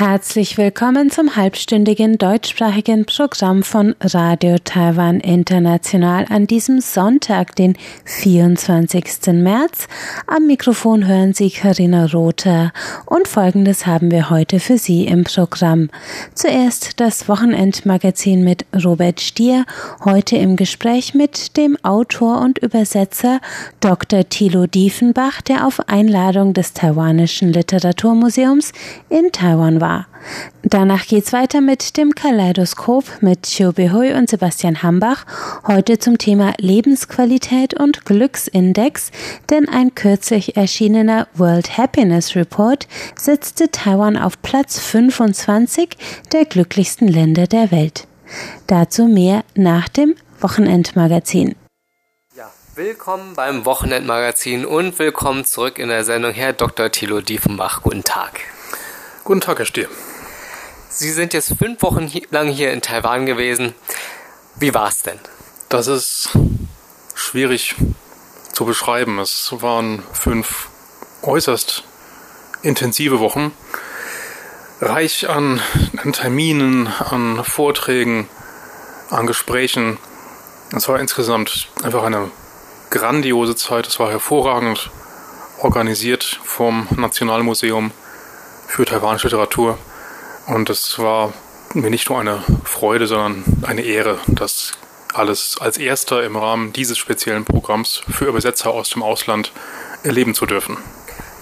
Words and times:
Herzlich 0.00 0.56
willkommen 0.56 1.10
zum 1.10 1.36
halbstündigen 1.36 2.16
deutschsprachigen 2.16 3.04
Programm 3.04 3.62
von 3.62 3.94
Radio 4.00 4.56
Taiwan 4.64 5.20
International 5.20 6.24
an 6.30 6.46
diesem 6.46 6.80
Sonntag, 6.80 7.54
den 7.56 7.76
24. 8.06 9.34
März. 9.34 9.88
Am 10.26 10.46
Mikrofon 10.46 11.06
hören 11.06 11.34
Sie 11.34 11.50
Karina 11.50 12.06
Rother 12.06 12.72
und 13.04 13.28
Folgendes 13.28 13.86
haben 13.86 14.10
wir 14.10 14.30
heute 14.30 14.58
für 14.58 14.78
Sie 14.78 15.04
im 15.04 15.24
Programm. 15.24 15.90
Zuerst 16.32 16.98
das 16.98 17.28
Wochenendmagazin 17.28 18.42
mit 18.42 18.64
Robert 18.82 19.20
Stier, 19.20 19.66
heute 20.02 20.38
im 20.38 20.56
Gespräch 20.56 21.12
mit 21.12 21.58
dem 21.58 21.76
Autor 21.82 22.40
und 22.40 22.56
Übersetzer 22.56 23.38
Dr. 23.80 24.26
Thilo 24.26 24.66
Diefenbach, 24.66 25.42
der 25.42 25.66
auf 25.66 25.90
Einladung 25.90 26.54
des 26.54 26.72
Taiwanischen 26.72 27.52
Literaturmuseums 27.52 28.72
in 29.10 29.30
Taiwan 29.30 29.82
war. 29.82 29.89
Danach 30.62 31.06
geht's 31.06 31.32
weiter 31.32 31.60
mit 31.60 31.96
dem 31.96 32.14
Kaleidoskop 32.14 33.04
mit 33.22 33.42
Chiu 33.44 33.72
Behui 33.72 34.12
und 34.12 34.28
Sebastian 34.28 34.82
Hambach. 34.82 35.24
Heute 35.66 35.98
zum 35.98 36.18
Thema 36.18 36.52
Lebensqualität 36.58 37.74
und 37.74 38.04
Glücksindex, 38.04 39.10
denn 39.48 39.68
ein 39.68 39.94
kürzlich 39.94 40.56
erschienener 40.56 41.26
World 41.34 41.78
Happiness 41.78 42.36
Report 42.36 42.86
setzte 43.16 43.70
Taiwan 43.70 44.16
auf 44.16 44.40
Platz 44.42 44.78
25 44.78 45.96
der 46.32 46.44
glücklichsten 46.44 47.08
Länder 47.08 47.46
der 47.46 47.70
Welt. 47.70 48.06
Dazu 48.66 49.06
mehr 49.06 49.44
nach 49.54 49.88
dem 49.88 50.14
Wochenendmagazin. 50.40 51.56
Willkommen 52.76 53.34
beim 53.34 53.66
Wochenendmagazin 53.66 54.64
und 54.64 54.98
willkommen 54.98 55.44
zurück 55.44 55.78
in 55.78 55.88
der 55.88 56.04
Sendung 56.04 56.32
Herr 56.32 56.52
Dr. 56.52 56.90
Thilo 56.90 57.20
Diefenbach. 57.20 57.82
Guten 57.82 58.04
Tag. 58.04 58.40
Guten 59.30 59.42
Tag, 59.42 59.58
Herr 59.60 59.66
Stier. 59.66 59.88
Sie 60.88 61.12
sind 61.12 61.34
jetzt 61.34 61.54
fünf 61.56 61.80
Wochen 61.82 62.10
lang 62.32 62.48
hier 62.48 62.72
in 62.72 62.82
Taiwan 62.82 63.26
gewesen. 63.26 63.76
Wie 64.56 64.74
war 64.74 64.88
es 64.88 65.02
denn? 65.02 65.20
Das 65.68 65.86
ist 65.86 66.30
schwierig 67.14 67.76
zu 68.52 68.64
beschreiben. 68.64 69.20
Es 69.20 69.54
waren 69.60 70.02
fünf 70.12 70.66
äußerst 71.22 71.84
intensive 72.62 73.20
Wochen, 73.20 73.52
reich 74.80 75.28
an, 75.28 75.60
an 76.02 76.12
Terminen, 76.12 76.88
an 76.88 77.44
Vorträgen, 77.44 78.28
an 79.10 79.28
Gesprächen. 79.28 79.98
Es 80.76 80.88
war 80.88 80.98
insgesamt 80.98 81.68
einfach 81.84 82.02
eine 82.02 82.32
grandiose 82.90 83.54
Zeit. 83.54 83.86
Es 83.86 84.00
war 84.00 84.10
hervorragend 84.10 84.90
organisiert 85.60 86.40
vom 86.42 86.88
Nationalmuseum 86.96 87.92
für 88.70 88.84
taiwanische 88.84 89.26
Literatur. 89.26 89.78
Und 90.46 90.70
es 90.70 90.98
war 90.98 91.32
mir 91.74 91.90
nicht 91.90 92.08
nur 92.08 92.20
eine 92.20 92.42
Freude, 92.64 93.06
sondern 93.06 93.44
eine 93.66 93.82
Ehre, 93.82 94.18
das 94.26 94.72
alles 95.12 95.56
als 95.60 95.76
erster 95.76 96.22
im 96.22 96.36
Rahmen 96.36 96.72
dieses 96.72 96.96
speziellen 96.96 97.44
Programms 97.44 98.02
für 98.08 98.26
Übersetzer 98.26 98.70
aus 98.70 98.90
dem 98.90 99.02
Ausland 99.02 99.52
erleben 100.04 100.34
zu 100.34 100.46
dürfen. 100.46 100.78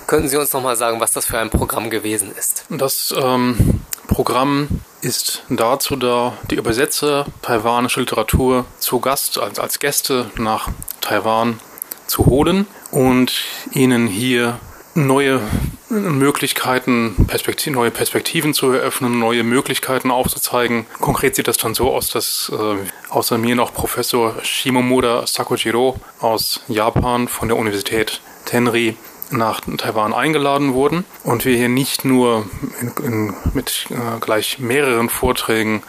Könnten 0.06 0.28
Sie 0.28 0.38
uns 0.38 0.54
nochmal 0.54 0.76
sagen, 0.76 1.00
was 1.00 1.12
das 1.12 1.26
für 1.26 1.38
ein 1.38 1.50
Programm 1.50 1.90
gewesen 1.90 2.32
ist? 2.36 2.64
Das 2.70 3.14
ähm, 3.16 3.82
Programm 4.06 4.68
ist 5.02 5.42
dazu 5.50 5.96
da, 5.96 6.32
die 6.50 6.54
Übersetzer 6.54 7.26
taiwanische 7.42 8.00
Literatur 8.00 8.64
zu 8.78 9.00
Gast, 9.00 9.38
als, 9.38 9.58
als 9.58 9.78
Gäste 9.78 10.30
nach 10.38 10.70
Taiwan 11.02 11.60
zu 12.06 12.24
holen 12.24 12.66
und 12.90 13.32
ihnen 13.72 14.06
hier 14.06 14.58
neue 15.06 15.40
Möglichkeiten, 15.88 17.26
Perspektiv 17.26 17.72
neue 17.72 17.90
Perspektiven 17.90 18.52
zu 18.52 18.70
eröffnen, 18.72 19.18
neue 19.18 19.42
Möglichkeiten 19.42 20.10
aufzuzeigen. 20.10 20.86
Konkret 21.00 21.34
sieht 21.34 21.48
das 21.48 21.56
dann 21.56 21.74
so 21.74 21.94
aus, 21.94 22.10
dass 22.10 22.52
äh, 22.54 22.76
außer 23.08 23.38
mir 23.38 23.54
noch 23.54 23.72
Professor 23.72 24.34
Shimomura 24.42 25.26
Sakojiro 25.26 25.98
aus 26.20 26.60
Japan 26.68 27.28
von 27.28 27.48
der 27.48 27.56
Universität 27.56 28.20
Tenri 28.44 28.96
nach 29.30 29.60
Taiwan 29.60 30.14
eingeladen 30.14 30.72
wurden 30.74 31.04
und 31.22 31.44
wir 31.44 31.56
hier 31.56 31.68
nicht 31.68 32.04
nur 32.04 32.46
in, 32.80 33.04
in, 33.04 33.34
mit 33.54 33.86
äh, 33.90 34.20
gleich 34.20 34.58
mehreren 34.58 35.08
Vorträgen 35.08 35.82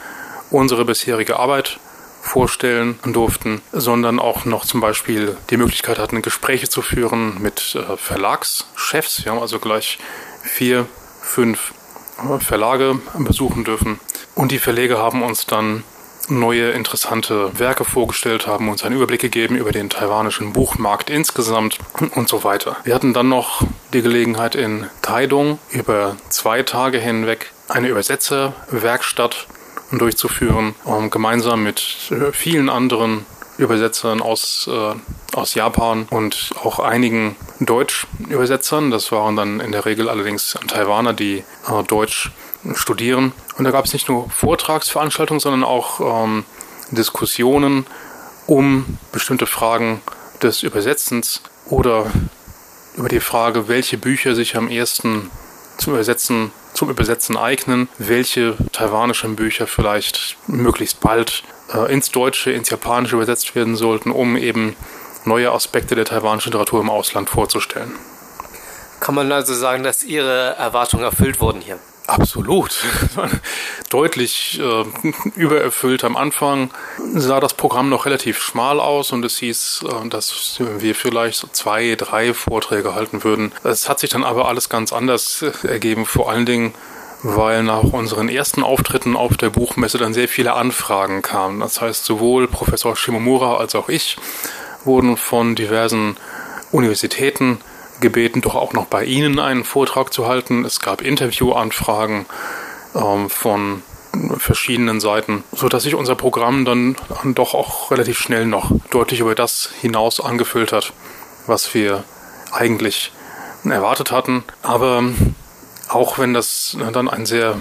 unsere 0.52 0.86
bisherige 0.86 1.40
Arbeit 1.40 1.80
vorstellen 2.22 3.00
durften, 3.04 3.62
sondern 3.72 4.20
auch 4.20 4.46
noch 4.46 4.66
zum 4.66 4.82
Beispiel 4.82 5.38
die 5.50 5.58
Möglichkeit 5.58 6.00
hatten, 6.00 6.22
Gespräche 6.22 6.70
zu 6.70 6.82
führen 6.82 7.42
mit 7.42 7.76
äh, 7.76 7.98
Verlagschefs. 7.98 9.24
Wir 9.24 9.32
haben 9.32 9.40
also 9.40 9.60
gleich 9.60 10.00
vier, 10.44 10.86
fünf 11.22 11.74
äh, 12.18 12.40
Verlage 12.40 13.00
besuchen 13.18 13.64
dürfen. 13.64 14.00
Und 14.36 14.52
die 14.52 14.60
Verleger 14.60 14.98
haben 15.00 15.24
uns 15.24 15.46
dann 15.46 15.84
neue 16.30 16.72
interessante 16.72 17.58
Werke 17.58 17.86
vorgestellt, 17.86 18.48
haben 18.48 18.70
uns 18.70 18.84
einen 18.84 18.96
Überblick 18.96 19.22
gegeben 19.22 19.56
über 19.56 19.72
den 19.72 19.90
taiwanischen 19.90 20.54
Buchmarkt 20.54 21.10
insgesamt 21.10 21.80
und 22.16 22.30
so 22.30 22.44
weiter. 22.44 22.78
Wir 22.84 22.94
hatten 22.94 23.14
dann 23.14 23.30
noch 23.30 23.64
die 23.94 24.02
Gelegenheit 24.02 24.56
in 24.56 24.88
Taidong 25.02 25.60
über 25.72 26.16
zwei 26.30 26.64
Tage 26.64 27.00
hinweg 27.00 27.52
eine 27.68 27.88
Übersetzerwerkstatt 27.88 29.48
durchzuführen, 29.92 30.76
ähm, 30.86 31.10
gemeinsam 31.10 31.64
mit 31.64 32.12
äh, 32.12 32.32
vielen 32.32 32.70
anderen 32.70 33.26
Übersetzern 33.58 34.22
aus, 34.22 34.70
äh, 34.72 34.94
aus 35.36 35.54
Japan 35.54 36.08
und 36.10 36.52
auch 36.64 36.80
einigen 36.80 37.36
Deutsch-Übersetzern. 37.60 38.92
Das 38.92 39.12
waren 39.12 39.36
dann 39.36 39.60
in 39.60 39.72
der 39.72 39.86
Regel 39.86 40.10
allerdings 40.10 40.58
Taiwaner, 40.68 41.14
die 41.14 41.44
äh, 41.68 41.84
Deutsch 41.88 42.32
studieren. 42.74 43.34
Und 43.58 43.66
da 43.66 43.72
gab 43.72 43.86
es 43.86 43.94
nicht 43.94 44.08
nur 44.10 44.30
Vortragsveranstaltungen, 44.30 45.40
sondern 45.40 45.64
auch 45.64 46.24
ähm, 46.26 46.46
Diskussionen 46.92 47.86
um 48.48 48.98
bestimmte 49.12 49.46
Fragen 49.46 50.02
des 50.42 50.64
Übersetzens 50.64 51.42
oder 51.66 52.08
über 52.96 53.10
die 53.10 53.20
Frage, 53.20 53.68
welche 53.68 53.98
Bücher 53.98 54.36
sich 54.36 54.56
am 54.56 54.70
ehesten 54.70 55.30
zum 55.80 55.94
Übersetzen 55.94 56.52
zum 56.74 56.90
Übersetzen 56.90 57.36
eignen, 57.36 57.90
welche 57.98 58.56
taiwanischen 58.72 59.36
Bücher 59.36 59.68
vielleicht 59.68 60.38
möglichst 60.48 61.02
bald 61.02 61.44
äh, 61.74 61.92
ins 61.92 62.12
Deutsche, 62.12 62.52
ins 62.52 62.70
Japanische 62.70 63.16
übersetzt 63.16 63.54
werden 63.56 63.76
sollten, 63.76 64.12
um 64.12 64.38
eben 64.38 64.76
neue 65.26 65.52
Aspekte 65.52 65.96
der 65.96 66.06
taiwanischen 66.06 66.52
Literatur 66.52 66.80
im 66.80 66.90
Ausland 66.90 67.30
vorzustellen. 67.30 67.92
Kann 69.00 69.16
man 69.16 69.32
also 69.32 69.54
sagen, 69.54 69.84
dass 69.84 70.04
Ihre 70.04 70.56
Erwartungen 70.56 71.04
erfüllt 71.04 71.42
wurden 71.42 71.62
hier? 71.62 71.80
Absolut. 72.10 72.84
Deutlich 73.90 74.60
äh, 74.60 74.84
übererfüllt. 75.36 76.04
Am 76.04 76.18
Anfang 76.18 76.72
sah 77.14 77.40
das 77.40 77.54
Programm 77.54 77.90
noch 77.90 78.06
relativ 78.06 78.42
schmal 78.42 78.80
aus 78.80 79.12
und 79.12 79.24
es 79.24 79.38
hieß, 79.38 79.86
äh, 79.88 80.10
dass 80.10 80.60
wir 80.60 80.96
vielleicht 80.96 81.56
zwei, 81.56 81.96
drei 81.96 82.34
Vorträge 82.34 82.96
halten 82.96 83.24
würden. 83.24 83.52
Es 83.64 83.88
hat 83.88 84.00
sich 84.00 84.10
dann 84.10 84.24
aber 84.24 84.48
alles 84.48 84.70
ganz 84.70 84.92
anders 84.92 85.44
äh, 85.44 85.68
ergeben, 85.68 86.06
vor 86.06 86.30
allen 86.30 86.46
Dingen 86.46 86.74
weil 87.22 87.64
nach 87.64 87.84
unseren 87.84 88.30
ersten 88.30 88.64
Auftritten 88.64 89.18
auf 89.18 89.36
der 89.36 89.50
Buchmesse 89.50 89.98
dann 89.98 90.14
sehr 90.14 90.30
viele 90.30 90.54
Anfragen 90.54 91.22
kamen. 91.22 91.60
Das 91.60 91.82
heißt, 91.82 92.06
sowohl 92.06 92.48
Professor 92.48 92.96
Shimomura 92.96 93.58
als 93.58 93.76
auch 93.76 93.90
ich 93.90 94.16
wurden 94.86 95.18
von 95.18 95.54
diversen 95.54 96.16
Universitäten 96.72 97.60
gebeten, 98.02 98.42
doch 98.42 98.56
auch 98.56 98.74
noch 98.74 98.86
bei 98.86 99.04
Ihnen 99.04 99.40
einen 99.40 99.64
Vortrag 99.64 100.14
zu 100.14 100.28
halten. 100.28 100.66
Es 100.66 100.80
gab 100.80 101.02
Interviewanfragen 101.02 102.26
ähm, 102.96 103.30
von 103.30 103.84
verschiedenen 104.38 105.00
Seiten, 105.00 105.44
so 105.52 105.70
dass 105.70 105.84
sich 105.84 105.96
unser 105.96 106.16
Programm 106.16 106.66
dann 106.66 106.96
doch 107.36 107.54
auch 107.54 107.92
relativ 107.92 108.18
schnell 108.18 108.46
noch 108.46 108.72
deutlich 108.90 109.20
über 109.20 109.36
das 109.36 109.70
hinaus 109.82 110.20
angefüllt 110.20 110.74
hat, 110.74 110.94
was 111.48 111.74
wir 111.74 112.04
eigentlich 112.52 113.12
erwartet 113.64 114.12
hatten. 114.12 114.44
Aber 114.64 115.04
auch 115.90 116.18
wenn 116.18 116.34
das 116.34 116.78
dann 116.94 117.10
ein 117.10 117.26
sehr 117.26 117.58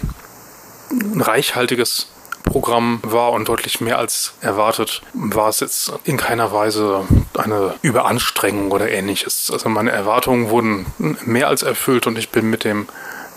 reichhaltiges 1.17 2.09
Programm 2.51 3.01
war 3.03 3.33
und 3.33 3.49
deutlich 3.49 3.81
mehr 3.81 3.99
als 3.99 4.35
erwartet, 4.41 5.03
war 5.13 5.49
es 5.49 5.61
jetzt 5.61 5.93
in 6.05 6.17
keiner 6.17 6.53
Weise 6.53 7.05
eine 7.37 7.75
Überanstrengung 7.83 8.71
oder 8.71 8.91
ähnliches. 8.91 9.51
Also 9.53 9.69
meine 9.69 9.91
Erwartungen 9.91 10.51
wurden 10.51 10.87
mehr 10.99 11.49
als 11.49 11.63
erfüllt 11.63 12.07
und 12.07 12.19
ich 12.19 12.31
bin 12.31 12.51
mit 12.51 12.65
dem 12.65 12.89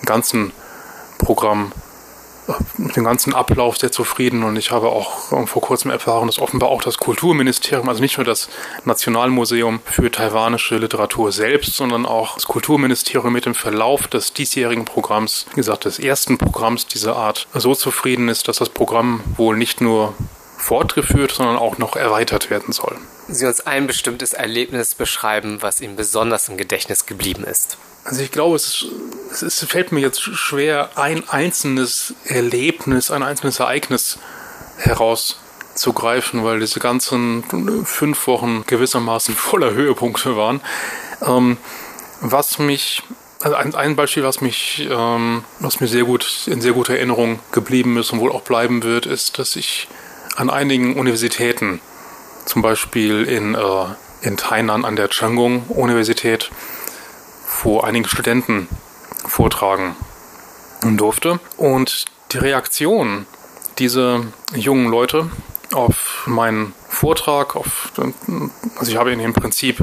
ganzen 0.06 0.52
Programm 1.18 1.72
mit 2.78 2.96
dem 2.96 3.04
ganzen 3.04 3.34
Ablauf 3.34 3.78
sehr 3.78 3.92
zufrieden 3.92 4.44
und 4.44 4.56
ich 4.56 4.72
habe 4.72 4.90
auch 4.90 5.32
ähm, 5.32 5.48
vor 5.48 5.62
kurzem 5.62 5.92
erfahren, 5.92 6.28
dass 6.28 6.40
offenbar 6.40 6.70
auch 6.70 6.82
das 6.82 6.98
Kulturministerium, 6.98 7.88
also 7.88 8.02
nicht 8.02 8.18
nur 8.18 8.26
das 8.26 8.50
Nationalmuseum 8.86 9.80
für 9.86 10.12
taiwanische 10.12 10.78
Literatur 10.78 11.32
selbst, 11.32 11.74
sondern 11.74 12.06
auch 12.06 12.36
das 12.36 12.46
Kulturministerium 12.46 13.32
mit 13.32 13.46
dem 13.46 13.56
Verlauf 13.56 14.08
des 14.08 14.34
diesjährigen 14.34 14.86
Programms, 14.86 15.46
wie 15.52 15.58
gesagt, 15.58 15.86
des 15.86 16.00
ersten 16.00 16.38
Programms 16.38 16.88
dieser 16.88 17.16
Art, 17.16 17.48
so 17.54 17.76
zufrieden 17.76 18.30
ist, 18.30 18.48
dass 18.48 18.58
das 18.58 18.70
Programm 18.70 19.22
wohl 19.38 19.58
nicht 19.58 19.82
nur 19.82 20.14
fortgeführt, 20.58 21.32
sondern 21.32 21.58
auch 21.58 21.78
noch 21.78 21.96
erweitert 21.96 22.50
werden 22.50 22.72
soll. 22.72 22.98
Sie 23.28 23.46
uns 23.46 23.62
ein 23.62 23.88
bestimmtes 23.88 24.34
Erlebnis 24.34 24.96
beschreiben, 24.96 25.62
was 25.62 25.82
Ihnen 25.82 25.96
besonders 25.96 26.50
im 26.50 26.58
Gedächtnis 26.58 27.06
geblieben 27.06 27.44
ist. 27.44 27.78
Also 28.03 28.24
ich 28.24 28.31
glaube, 28.31 28.56
es, 28.56 28.86
ist, 29.31 29.42
es 29.44 29.63
fällt 29.65 29.92
mir 29.92 30.00
jetzt 30.00 30.21
schwer, 30.21 30.89
ein 30.95 31.27
einzelnes 31.30 32.15
Erlebnis, 32.25 33.12
ein 33.12 33.21
einzelnes 33.21 33.59
Ereignis 33.59 34.18
herauszugreifen, 34.77 36.44
weil 36.44 36.59
diese 36.59 36.80
ganzen 36.80 37.44
fünf 37.86 38.25
Wochen 38.27 38.63
gewissermaßen 38.65 39.36
voller 39.36 39.71
Höhepunkte 39.71 40.36
waren. 40.36 40.62
Ähm, 41.21 41.57
was 42.21 42.57
mich, 42.57 43.03
also 43.42 43.56
ein, 43.56 43.75
ein 43.75 43.95
Beispiel, 43.95 44.24
was 44.24 44.42
mich, 44.42 44.88
ähm, 44.89 45.44
was 45.59 45.80
mir 45.80 45.88
sehr 45.88 46.04
gut 46.04 46.47
in 46.47 46.59
sehr 46.59 46.74
guter 46.74 46.95
Erinnerung 46.95 47.39
geblieben 47.51 47.97
ist 47.97 48.12
und 48.12 48.19
wohl 48.19 48.31
auch 48.31 48.42
bleiben 48.42 48.81
wird, 48.81 49.06
ist, 49.06 49.38
dass 49.38 49.56
ich 49.56 49.88
an 50.36 50.50
einigen 50.50 50.97
Universitäten, 50.97 51.81
zum 52.45 52.63
Beispiel 52.63 53.25
in, 53.25 53.54
äh, 53.54 53.86
in 54.21 54.38
Tainan 54.38 54.86
an 54.86 54.95
der 54.95 55.09
Changung 55.09 55.63
Universität, 55.68 56.50
vor 57.62 57.84
einigen 57.84 58.08
Studenten 58.08 58.68
vortragen 59.28 59.96
durfte. 60.81 61.40
Und 61.58 62.06
die 62.31 62.40
Reaktion 62.40 63.28
dieser 63.78 64.22
jungen 64.56 64.90
Leute 64.90 65.30
auf 65.72 66.24
meinen 66.25 66.74
Vortrag, 66.90 67.56
auf, 67.56 67.92
also 68.78 68.92
ich 68.92 68.98
habe 68.98 69.13
ihnen 69.13 69.22
im 69.22 69.34
Prinzip 69.34 69.80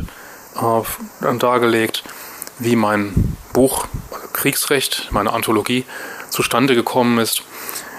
äh, 0.56 1.38
dargelegt, 1.38 2.02
wie 2.58 2.74
mein 2.74 3.36
Buch 3.52 3.86
also 4.10 4.26
Kriegsrecht, 4.32 5.10
meine 5.12 5.32
Anthologie, 5.32 5.84
zustande 6.30 6.74
gekommen 6.74 7.18
ist 7.18 7.44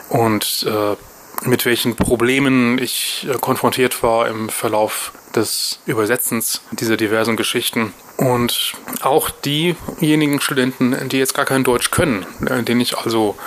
und 0.10 0.66
äh, 0.68 1.48
mit 1.48 1.66
welchen 1.66 1.96
Problemen 1.96 2.80
ich 2.80 3.26
äh, 3.30 3.38
konfrontiert 3.38 4.04
war 4.04 4.28
im 4.28 4.50
Verlauf 4.50 5.14
des 5.34 5.80
Übersetzens 5.86 6.62
dieser 6.72 6.98
diversen 6.98 7.38
Geschichten. 7.38 7.94
Und 8.20 8.74
auch 9.02 9.30
diejenigen 9.30 10.42
Studenten, 10.42 11.08
die 11.08 11.18
jetzt 11.18 11.34
gar 11.34 11.46
kein 11.46 11.64
Deutsch 11.64 11.90
können, 11.90 12.26
äh, 12.46 12.64
denen 12.64 12.82
ich 12.82 12.98
also 12.98 13.38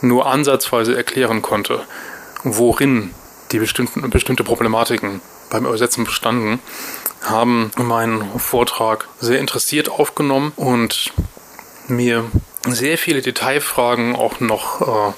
nur 0.00 0.24
ansatzweise 0.26 0.96
erklären 0.96 1.42
konnte, 1.42 1.80
worin 2.42 3.10
die 3.52 3.58
bestimmten, 3.58 4.08
bestimmte 4.08 4.42
Problematiken 4.42 5.20
beim 5.50 5.66
Übersetzen 5.66 6.04
bestanden, 6.04 6.60
haben 7.20 7.72
meinen 7.76 8.38
Vortrag 8.38 9.06
sehr 9.20 9.38
interessiert 9.38 9.90
aufgenommen 9.90 10.52
und 10.56 11.12
mir 11.88 12.24
sehr 12.66 12.96
viele 12.96 13.20
Detailfragen 13.20 14.16
auch 14.16 14.40
noch 14.40 14.80
äh, 14.80 15.12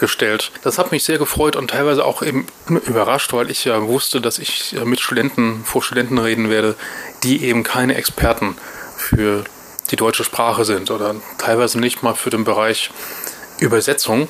gestellt. 0.00 0.50
Das 0.62 0.78
hat 0.78 0.90
mich 0.90 1.04
sehr 1.04 1.18
gefreut 1.18 1.54
und 1.54 1.70
teilweise 1.70 2.04
auch 2.04 2.22
eben 2.22 2.46
überrascht, 2.68 3.32
weil 3.32 3.50
ich 3.50 3.64
ja 3.64 3.80
wusste, 3.86 4.20
dass 4.20 4.40
ich 4.40 4.74
mit 4.84 4.98
Studenten, 4.98 5.64
vor 5.64 5.82
Studenten 5.82 6.18
reden 6.18 6.50
werde, 6.50 6.74
die 7.22 7.44
eben 7.44 7.62
keine 7.62 7.94
Experten 7.94 8.56
für 8.96 9.44
die 9.92 9.96
deutsche 9.96 10.24
Sprache 10.24 10.64
sind 10.64 10.90
oder 10.90 11.14
teilweise 11.38 11.78
nicht 11.78 12.02
mal 12.02 12.14
für 12.14 12.30
den 12.30 12.44
Bereich 12.44 12.90
Übersetzung, 13.58 14.28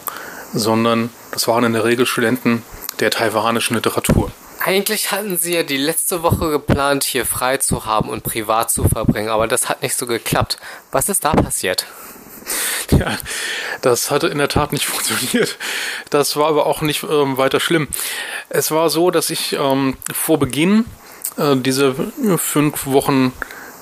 sondern 0.53 1.11
das 1.33 1.49
waren 1.49 1.65
in 1.65 1.73
der 1.73 1.85
Regel 1.85 2.05
Studenten 2.05 2.63
der 2.99 3.11
taiwanischen 3.11 3.77
Literatur. 3.77 4.31
Eigentlich 4.63 5.11
hatten 5.11 5.39
Sie 5.39 5.55
ja 5.55 5.63
die 5.63 5.79
letzte 5.79 6.23
Woche 6.23 6.51
geplant, 6.51 7.05
hier 7.05 7.25
frei 7.25 7.57
zu 7.57 7.87
haben 7.87 8.11
und 8.11 8.25
privat 8.25 8.71
zu 8.71 8.87
verbringen, 8.87 9.31
aber 9.31 9.49
das 9.49 9.71
hat 9.71 9.83
nicht 9.83 9.97
so 9.97 10.07
geklappt. 10.07 10.59
Was 10.93 11.09
ist 11.09 11.25
da 11.25 11.33
passiert? 11.33 11.87
Ja, 12.99 13.17
das 13.83 14.11
hatte 14.11 14.27
in 14.27 14.39
der 14.39 14.49
Tat 14.49 14.73
nicht 14.73 14.87
funktioniert. 14.87 15.57
Das 16.11 16.37
war 16.37 16.49
aber 16.49 16.67
auch 16.67 16.83
nicht 16.83 17.05
ähm, 17.05 17.37
weiter 17.37 17.61
schlimm. 17.61 17.89
Es 18.49 18.73
war 18.73 18.91
so, 18.91 19.11
dass 19.11 19.31
ich 19.31 19.53
ähm, 19.53 19.97
vor 20.13 20.39
Beginn 20.39 20.85
äh, 21.37 21.57
diese 21.57 21.95
fünf 22.37 22.87
Wochen 22.87 23.33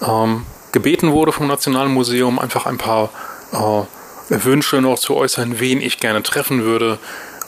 ähm, 0.06 0.44
gebeten 0.72 1.12
wurde 1.12 1.32
vom 1.32 1.46
Nationalmuseum, 1.46 2.38
einfach 2.38 2.66
ein 2.66 2.78
paar 2.78 3.10
äh, 3.52 4.44
Wünsche 4.44 4.80
noch 4.80 4.98
zu 4.98 5.16
äußern, 5.16 5.58
wen 5.58 5.80
ich 5.80 6.00
gerne 6.00 6.22
treffen 6.22 6.62
würde. 6.64 6.98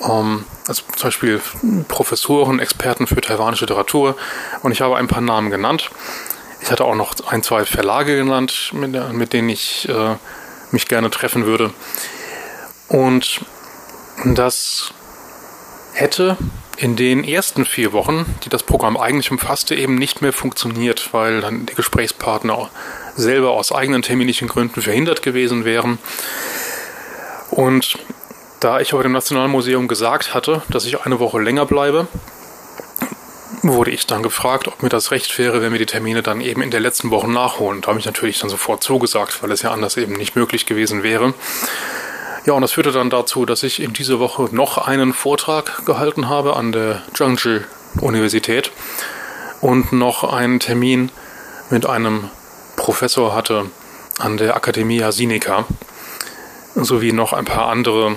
Ähm, 0.03 0.45
also 0.67 0.83
zum 0.97 1.09
Beispiel 1.09 1.41
Professoren, 1.89 2.59
Experten 2.59 3.07
für 3.07 3.21
taiwanische 3.21 3.65
Literatur. 3.65 4.17
Und 4.63 4.73
ich 4.73 4.81
habe 4.81 4.97
ein 4.97 5.09
paar 5.09 5.21
Namen 5.21 5.51
genannt. 5.51 5.91
Ich 6.63 6.71
hatte 6.71 6.85
auch 6.85 6.95
noch 6.95 7.15
ein, 7.29 7.43
zwei 7.43 7.65
Verlage 7.65 8.17
genannt, 8.17 8.71
mit, 8.73 9.13
mit 9.13 9.33
denen 9.33 9.49
ich 9.49 9.89
äh, 9.89 10.17
mich 10.73 10.89
gerne 10.89 11.11
treffen 11.11 11.47
würde. 11.47 11.73
Und 12.89 13.41
das 14.25 14.93
hätte 15.93 16.37
in 16.77 16.97
den 16.97 17.25
ersten 17.25 17.67
vier 17.67 17.93
Wochen, 17.93 18.25
die 18.45 18.49
das 18.49 18.63
Programm 18.63 18.97
eigentlich 18.97 19.31
umfasste, 19.31 19.75
eben 19.75 19.97
nicht 19.97 20.23
mehr 20.23 20.33
funktioniert, 20.33 21.13
weil 21.13 21.43
dann 21.43 21.67
die 21.67 21.75
Gesprächspartner 21.75 22.71
selber 23.17 23.51
aus 23.51 23.71
eigenen 23.71 24.03
terminlichen 24.03 24.49
Gründen 24.49 24.81
verhindert 24.81 25.23
gewesen 25.23 25.65
wären. 25.65 25.99
Und 27.51 27.99
da 28.61 28.81
ich 28.81 28.93
aber 28.93 29.03
dem 29.03 29.13
Nationalmuseum 29.13 29.89
gesagt 29.89 30.35
hatte, 30.35 30.63
dass 30.71 30.87
ich 30.87 31.03
eine 31.03 31.19
Woche 31.19 31.41
länger 31.41 31.67
bleibe, 31.67 32.09
wurde 33.63 33.91
ich 33.91 34.07
dann 34.07 34.23
gefragt, 34.23 34.69
ob 34.69 34.83
mir 34.83 34.89
das 34.89 35.11
recht 35.11 35.37
wäre, 35.39 35.61
wenn 35.61 35.73
wir 35.73 35.79
die 35.79 35.87
Termine 35.87 36.23
dann 36.23 36.41
eben 36.41 36.63
in 36.63 36.71
der 36.71 36.81
letzten 36.81 37.11
Woche 37.11 37.31
nachholen. 37.31 37.83
Da 37.83 37.89
habe 37.89 37.99
ich 37.99 38.07
natürlich 38.07 38.39
dann 38.39 38.51
sofort 38.51 38.83
zugesagt, 38.83 39.43
weil 39.43 39.51
es 39.53 39.63
ja 39.63 39.71
anders 39.71 39.97
eben 39.97 40.15
nicht 40.15 40.37
möglich 40.37 40.67
gewesen 40.67 41.03
wäre. 41.03 41.35
Ja, 42.47 42.55
und 42.55 42.63
das 42.63 42.73
führte 42.73 42.93
dann 42.93 43.11
dazu, 43.11 43.45
dass 43.45 43.63
ich 43.63 43.83
in 43.83 43.93
dieser 43.93 44.19
Woche 44.19 44.49
noch 44.51 44.79
einen 44.79 45.13
Vortrag 45.13 45.85
gehalten 45.85 46.29
habe 46.29 46.57
an 46.57 46.73
der 46.73 47.03
Zhangzhou 47.13 47.61
Universität 48.01 48.71
und 49.61 49.93
noch 49.93 50.25
einen 50.25 50.61
Termin 50.61 51.11
mit 51.71 51.87
einem 51.87 52.31
Professor 52.77 53.35
hatte 53.35 53.67
an 54.19 54.37
der 54.37 54.57
Academia 54.57 55.13
Sinica 55.13 55.67
sowie 56.75 57.13
noch 57.13 57.33
ein 57.33 57.45
paar 57.45 57.69
andere 57.69 58.17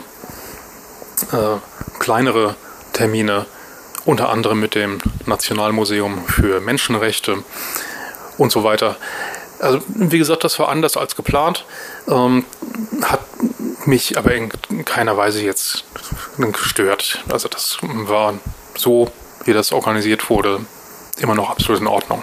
äh, 1.31 1.99
kleinere 1.99 2.55
Termine 2.93 3.45
unter 4.05 4.29
anderem 4.29 4.59
mit 4.59 4.75
dem 4.75 5.00
Nationalmuseum 5.25 6.25
für 6.27 6.59
Menschenrechte 6.59 7.44
und 8.38 8.51
so 8.51 8.63
weiter. 8.63 8.97
Also 9.59 9.81
wie 9.88 10.17
gesagt, 10.17 10.44
das 10.44 10.59
war 10.59 10.69
anders 10.69 10.97
als 10.97 11.15
geplant, 11.15 11.65
ähm, 12.09 12.45
hat 13.03 13.21
mich 13.85 14.17
aber 14.17 14.33
in 14.33 14.50
keiner 14.85 15.15
Weise 15.15 15.41
jetzt 15.41 15.85
gestört. 16.38 17.23
Also 17.29 17.47
das 17.47 17.77
war 17.81 18.33
so, 18.75 19.12
wie 19.45 19.53
das 19.53 19.72
organisiert 19.72 20.29
wurde, 20.29 20.65
immer 21.19 21.36
noch 21.36 21.50
absolut 21.50 21.81
in 21.81 21.88
Ordnung. 21.88 22.22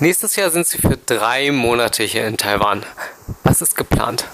Nächstes 0.00 0.34
Jahr 0.34 0.50
sind 0.50 0.66
Sie 0.66 0.78
für 0.78 0.96
drei 0.96 1.52
Monate 1.52 2.02
hier 2.02 2.26
in 2.26 2.36
Taiwan. 2.36 2.84
Was 3.44 3.62
ist 3.62 3.76
geplant? 3.76 4.26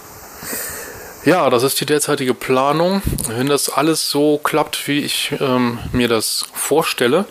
Ja, 1.28 1.50
das 1.50 1.62
ist 1.62 1.78
die 1.78 1.84
derzeitige 1.84 2.32
Planung. 2.32 3.02
Wenn 3.26 3.48
das 3.48 3.68
alles 3.68 4.08
so 4.08 4.38
klappt, 4.38 4.88
wie 4.88 5.00
ich 5.00 5.34
ähm, 5.40 5.78
mir 5.92 6.08
das 6.08 6.46
vorstelle, 6.54 7.26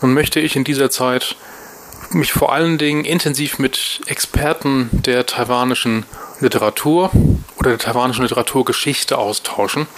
dann 0.00 0.14
möchte 0.14 0.38
ich 0.38 0.54
in 0.54 0.62
dieser 0.62 0.88
Zeit 0.88 1.34
mich 2.10 2.32
vor 2.32 2.52
allen 2.52 2.78
Dingen 2.78 3.04
intensiv 3.04 3.58
mit 3.58 4.02
Experten 4.06 4.88
der 4.92 5.26
taiwanischen 5.26 6.06
Literatur 6.38 7.10
oder 7.56 7.70
der 7.70 7.80
taiwanischen 7.80 8.22
Literaturgeschichte 8.22 9.18
austauschen, 9.18 9.88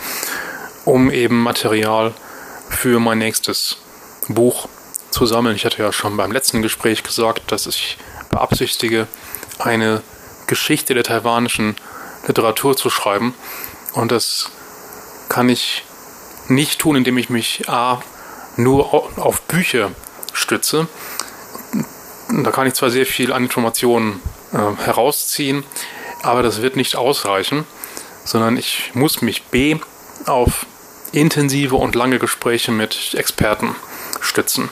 um 0.87 1.11
eben 1.11 1.43
Material 1.43 2.15
für 2.71 3.01
mein 3.01 3.19
nächstes 3.19 3.77
Buch 4.29 4.67
zu 5.11 5.27
sammeln. 5.27 5.57
Ich 5.57 5.67
hatte 5.67 5.83
ja 5.83 5.93
schon 5.93 6.17
beim 6.17 6.33
letzten 6.33 6.63
Gespräch 6.63 7.03
gesagt, 7.03 7.53
dass 7.53 7.67
ich 7.67 7.99
beabsichtige, 8.31 9.07
eine 9.59 10.01
Geschichte 10.47 10.95
der 10.95 11.05
taiwanischen 11.05 11.77
Literatur 12.27 12.77
zu 12.77 12.91
schreiben. 12.91 13.35
Und 13.93 14.13
das 14.13 14.51
kann 15.29 15.49
ich 15.49 15.85
nicht 16.49 16.79
tun, 16.79 16.97
indem 16.97 17.19
ich 17.19 17.31
mich 17.31 17.69
A, 17.69 18.01
nur 18.57 18.95
auf 19.19 19.43
Bücher 19.43 19.91
stütze. 20.33 20.89
Da 22.29 22.51
kann 22.51 22.67
ich 22.67 22.75
zwar 22.75 22.91
sehr 22.91 23.07
viel 23.07 23.33
an 23.33 23.45
Informationen 23.45 24.21
äh, 24.53 24.85
herausziehen, 24.85 25.65
aber 26.23 26.43
das 26.43 26.63
wird 26.63 26.77
nicht 26.77 26.97
ausreichen, 26.97 27.65
sondern 28.25 28.57
ich 28.57 28.91
muss 28.95 29.23
mich 29.23 29.45
B 29.45 29.77
auf 30.27 30.67
intensive 31.13 31.77
und 31.77 31.95
lange 31.95 32.19
Gespräche 32.19 32.73
mit 32.73 33.15
Experten 33.15 33.75
stützen. 34.21 34.69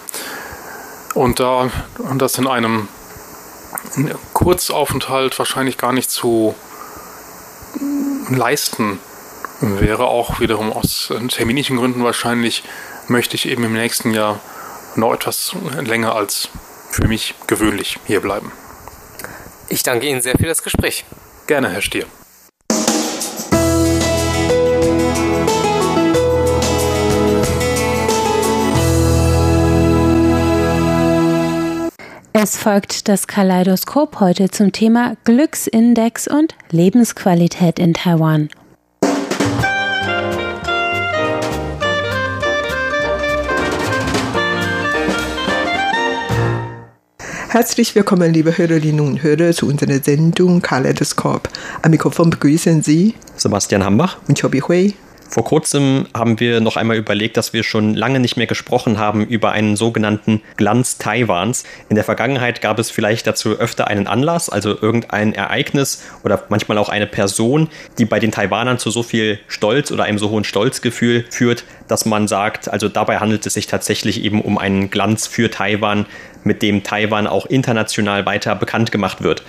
Und 1.15 1.39
da 1.39 1.71
und 1.99 2.21
das 2.21 2.39
in 2.39 2.47
einem 2.47 2.89
Kurzaufenthalt 4.33 5.39
wahrscheinlich 5.39 5.79
gar 5.79 5.93
nicht 5.93 6.11
zu 6.11 6.55
leisten 8.29 8.99
wäre 9.61 10.07
auch 10.07 10.41
wiederum 10.41 10.73
aus 10.73 11.13
terminischen 11.29 11.77
Gründen 11.77 12.05
wahrscheinlich, 12.05 12.65
möchte 13.09 13.37
ich 13.37 13.49
eben 13.49 13.65
im 13.65 13.73
nächsten 13.73 14.13
Jahr 14.13 14.41
noch 14.97 15.13
etwas 15.13 15.55
länger 15.83 16.15
als 16.15 16.49
für 16.91 17.07
mich 17.09 17.35
gewöhnlich 17.47 17.99
hier 18.07 18.21
bleiben. 18.21 18.53
Ich 19.69 19.83
danke 19.83 20.07
Ihnen 20.07 20.21
sehr 20.21 20.37
für 20.39 20.47
das 20.47 20.63
Gespräch. 20.63 21.05
Gerne, 21.47 21.71
Herr 21.71 21.83
Stier. 21.83 22.07
Es 32.47 32.59
folgt 32.59 33.09
das 33.09 33.27
Kaleidoskop 33.27 34.21
heute 34.21 34.51
zum 34.51 34.71
Thema 34.71 35.17
Glücksindex 35.25 36.29
und 36.29 36.55
Lebensqualität 36.69 37.79
in 37.79 37.95
Taiwan. 37.95 38.51
Herzlich 47.49 47.95
willkommen, 47.95 48.35
liebe 48.35 48.59
Hörerinnen 48.59 49.01
und 49.01 49.23
Hörer, 49.23 49.55
zu 49.55 49.67
unserer 49.67 50.03
Sendung 50.03 50.61
Kaleidoskop. 50.61 51.49
Am 51.81 51.93
Mikrofon 51.93 52.29
begrüßen 52.29 52.83
Sie 52.83 53.15
Sebastian 53.37 53.83
Hambach 53.83 54.19
und 54.29 54.39
Chobi 54.39 54.61
Hui. 54.61 54.95
Vor 55.29 55.45
kurzem 55.45 56.07
haben 56.15 56.39
wir 56.39 56.61
noch 56.61 56.77
einmal 56.77 56.97
überlegt, 56.97 57.37
dass 57.37 57.53
wir 57.53 57.65
schon 57.65 57.95
lange 57.95 58.21
nicht 58.21 58.37
mehr 58.37 58.47
gesprochen 58.47 58.99
haben 58.99 59.27
über 59.27 59.53
einen 59.53 59.77
sogenannten 59.77 60.43
Glanz 60.57 60.99
Taiwans. 60.99 61.65
In 61.89 61.97
der 61.97 62.05
Vergangenheit 62.05 62.61
gab 62.61 62.79
es 62.79 62.91
vielleicht 62.91 63.27
dazu 63.27 63.59
öfter 63.59 63.89
einen 63.89 64.07
Anlass, 64.07 64.49
also 64.49 64.71
irgendein 64.81 65.35
Ereignis 65.35 66.05
oder 66.23 66.45
manchmal 66.51 66.79
auch 66.79 66.89
eine 66.89 67.07
Person, 67.07 67.69
die 67.99 68.05
bei 68.05 68.21
den 68.21 68.33
Taiwanern 68.33 68.79
zu 68.79 68.91
so 68.91 69.03
viel 69.03 69.41
Stolz 69.49 69.91
oder 69.91 70.05
einem 70.05 70.19
so 70.19 70.31
hohen 70.31 70.45
Stolzgefühl 70.45 71.25
führt, 71.31 71.65
dass 71.89 72.07
man 72.07 72.29
sagt, 72.29 72.69
also 72.69 72.89
dabei 72.89 73.19
handelt 73.19 73.45
es 73.47 73.55
sich 73.55 73.67
tatsächlich 73.67 74.23
eben 74.23 74.41
um 74.41 74.59
einen 74.59 74.91
Glanz 74.91 75.27
für 75.27 75.51
Taiwan, 75.51 76.07
mit 76.45 76.63
dem 76.63 76.83
Taiwan 76.83 77.27
auch 77.27 77.47
international 77.47 78.27
weiter 78.27 78.55
bekannt 78.55 78.93
gemacht 78.93 79.23
wird. 79.23 79.43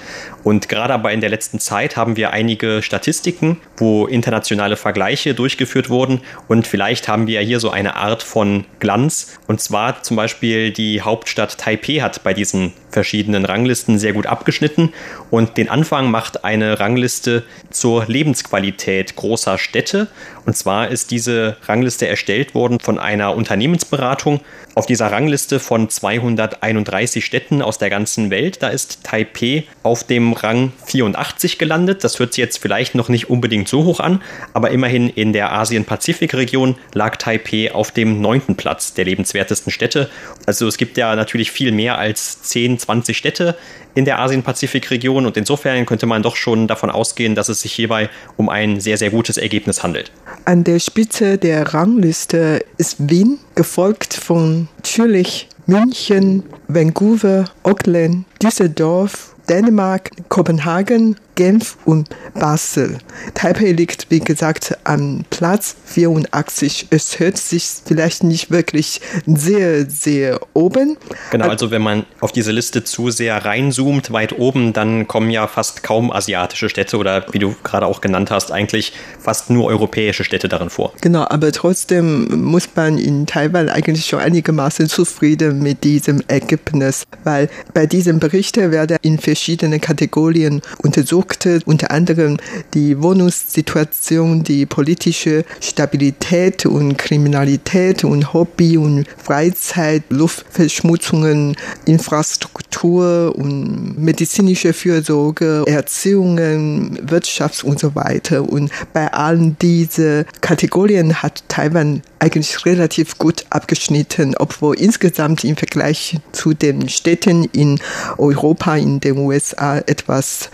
Und 0.45 0.69
gerade 0.69 0.93
aber 0.93 1.11
in 1.11 1.21
der 1.21 1.31
letzten 1.31 1.59
Zeit 1.59 1.97
haben 1.97 2.17
wir 2.17 2.29
einige 2.29 2.83
Statistiken, 2.83 3.57
wo 3.77 4.05
internationale 4.05 4.77
Vergleiche 4.77 5.33
durchgeführt 5.33 5.89
wurden. 5.89 6.21
Und 6.47 6.67
vielleicht 6.67 7.07
haben 7.07 7.25
wir 7.25 7.41
hier 7.41 7.59
so 7.59 7.71
eine 7.71 7.95
Art 7.95 8.21
von 8.21 8.65
Glanz. 8.79 9.39
Und 9.47 9.59
zwar 9.59 10.03
zum 10.03 10.15
Beispiel 10.15 10.71
die 10.71 11.01
Hauptstadt 11.01 11.57
Taipei 11.57 11.95
hat 11.95 12.23
bei 12.23 12.35
diesen 12.35 12.73
verschiedenen 12.91 13.43
Ranglisten 13.43 13.97
sehr 13.97 14.13
gut 14.13 14.27
abgeschnitten. 14.27 14.93
Und 15.31 15.57
den 15.57 15.67
Anfang 15.67 16.11
macht 16.11 16.45
eine 16.45 16.79
Rangliste 16.79 17.41
zur 17.71 18.05
Lebensqualität 18.05 19.15
großer 19.15 19.57
Städte. 19.57 20.09
Und 20.45 20.55
zwar 20.55 20.89
ist 20.89 21.09
diese 21.09 21.57
Rangliste 21.65 22.07
erstellt 22.07 22.53
worden 22.53 22.79
von 22.79 22.99
einer 22.99 23.35
Unternehmensberatung. 23.35 24.41
Auf 24.75 24.85
dieser 24.85 25.11
Rangliste 25.11 25.59
von 25.59 25.89
231 25.89 27.25
Städten 27.25 27.63
aus 27.63 27.79
der 27.79 27.89
ganzen 27.89 28.29
Welt, 28.29 28.61
da 28.61 28.67
ist 28.67 29.03
Taipei 29.03 29.63
auf 29.85 30.03
dem 30.03 30.33
Rang 30.33 30.71
84 30.85 31.57
gelandet. 31.57 32.03
Das 32.03 32.19
hört 32.19 32.33
sich 32.33 32.41
jetzt 32.41 32.57
vielleicht 32.57 32.95
noch 32.95 33.07
nicht 33.07 33.29
unbedingt 33.29 33.67
so 33.67 33.85
hoch 33.85 33.99
an, 33.99 34.21
aber 34.53 34.71
immerhin 34.71 35.09
in 35.09 35.31
der 35.31 35.51
Asien-Pazifik-Region 35.51 36.75
lag 36.93 37.17
Taipei 37.17 37.71
auf 37.73 37.91
dem 37.91 38.19
neunten 38.19 38.55
Platz 38.55 38.93
der 38.93 39.05
lebenswertesten 39.05 39.71
Städte. 39.71 40.09
Also 40.45 40.67
es 40.67 40.77
gibt 40.77 40.97
ja 40.97 41.15
natürlich 41.15 41.51
viel 41.51 41.71
mehr 41.71 41.99
als 41.99 42.41
10, 42.41 42.79
20 42.79 43.15
Städte 43.15 43.55
in 43.93 44.05
der 44.05 44.19
Asien-Pazifik-Region 44.19 45.25
und 45.25 45.37
insofern 45.37 45.85
könnte 45.85 46.07
man 46.07 46.23
doch 46.23 46.35
schon 46.35 46.67
davon 46.67 46.89
ausgehen, 46.89 47.35
dass 47.35 47.49
es 47.49 47.61
sich 47.61 47.71
hierbei 47.71 48.09
um 48.37 48.49
ein 48.49 48.79
sehr, 48.79 48.97
sehr 48.97 49.11
gutes 49.11 49.37
Ergebnis 49.37 49.83
handelt. 49.83 50.11
An 50.45 50.63
der 50.63 50.79
Spitze 50.79 51.37
der 51.37 51.73
Rangliste 51.73 52.65
ist 52.77 53.09
Wien, 53.09 53.39
gefolgt 53.53 54.15
von 54.15 54.67
Zürich, 54.83 55.47
München, 55.67 56.43
Vancouver, 56.67 57.45
Auckland, 57.63 58.25
Düsseldorf, 58.41 59.34
Dänemark, 59.49 60.11
Kopenhagen, 60.29 61.15
Genf 61.35 61.77
und 61.85 62.09
Basel. 62.33 62.97
Taipei 63.33 63.71
liegt, 63.71 64.07
wie 64.09 64.19
gesagt, 64.19 64.77
am 64.83 65.25
Platz 65.29 65.75
84. 65.85 66.87
Es 66.89 67.19
hört 67.19 67.37
sich 67.37 67.67
vielleicht 67.85 68.23
nicht 68.23 68.51
wirklich 68.51 69.01
sehr, 69.25 69.89
sehr 69.89 70.39
oben. 70.53 70.97
Genau, 71.31 71.47
also 71.47 71.71
wenn 71.71 71.81
man 71.81 72.05
auf 72.21 72.31
diese 72.31 72.51
Liste 72.51 72.83
zu 72.83 73.11
sehr 73.11 73.43
reinzoomt, 73.45 74.11
weit 74.11 74.37
oben, 74.37 74.73
dann 74.73 75.07
kommen 75.07 75.29
ja 75.29 75.47
fast 75.47 75.83
kaum 75.83 76.11
asiatische 76.11 76.69
Städte 76.69 76.97
oder 76.97 77.25
wie 77.31 77.39
du 77.39 77.55
gerade 77.63 77.85
auch 77.85 78.01
genannt 78.01 78.31
hast, 78.31 78.51
eigentlich 78.51 78.93
fast 79.19 79.49
nur 79.49 79.65
europäische 79.65 80.23
Städte 80.23 80.47
darin 80.47 80.69
vor. 80.69 80.93
Genau, 81.01 81.25
aber 81.27 81.51
trotzdem 81.51 82.43
muss 82.43 82.69
man 82.75 82.97
in 82.97 83.25
Taiwan 83.25 83.69
eigentlich 83.69 84.05
schon 84.05 84.19
einigermaßen 84.19 84.87
zufrieden 84.87 85.61
mit 85.61 85.83
diesem 85.83 86.21
Ergebnis, 86.27 87.03
weil 87.23 87.49
bei 87.73 87.85
diesem 87.85 88.19
Bericht 88.19 88.57
werden 88.57 88.97
in 89.01 89.19
verschiedenen 89.19 89.81
Kategorien 89.81 90.61
untersucht, 90.81 91.24
Punkte, 91.25 91.59
unter 91.65 91.89
anderem 91.91 92.37
die 92.73 93.01
Wohnungssituation, 93.01 94.43
die 94.43 94.65
politische 94.65 95.43
Stabilität 95.59 96.65
und 96.65 96.97
Kriminalität 96.97 98.03
und 98.03 98.31
Hobby 98.33 98.77
und 98.77 99.07
Freizeit, 99.17 100.03
Luftverschmutzungen, 100.09 101.55
Infrastruktur 101.85 103.33
und 103.35 103.97
medizinische 103.97 104.73
Fürsorge, 104.73 105.63
Erziehungen, 105.65 106.99
Wirtschafts 107.01 107.63
und 107.63 107.79
so 107.79 107.95
weiter. 107.95 108.47
Und 108.47 108.71
bei 108.93 109.11
allen 109.11 109.57
diese 109.61 110.25
Kategorien 110.41 111.23
hat 111.23 111.43
Taiwan 111.47 112.03
eigentlich 112.19 112.65
relativ 112.65 113.17
gut 113.17 113.45
abgeschnitten, 113.49 114.35
obwohl 114.37 114.79
insgesamt 114.79 115.43
im 115.43 115.55
Vergleich 115.55 116.17
zu 116.31 116.53
den 116.53 116.89
Städten 116.89 117.45
in 117.45 117.79
Europa, 118.17 118.75
in 118.75 118.99
den 118.99 119.17
USA 119.17 119.77
etwas 119.77 120.49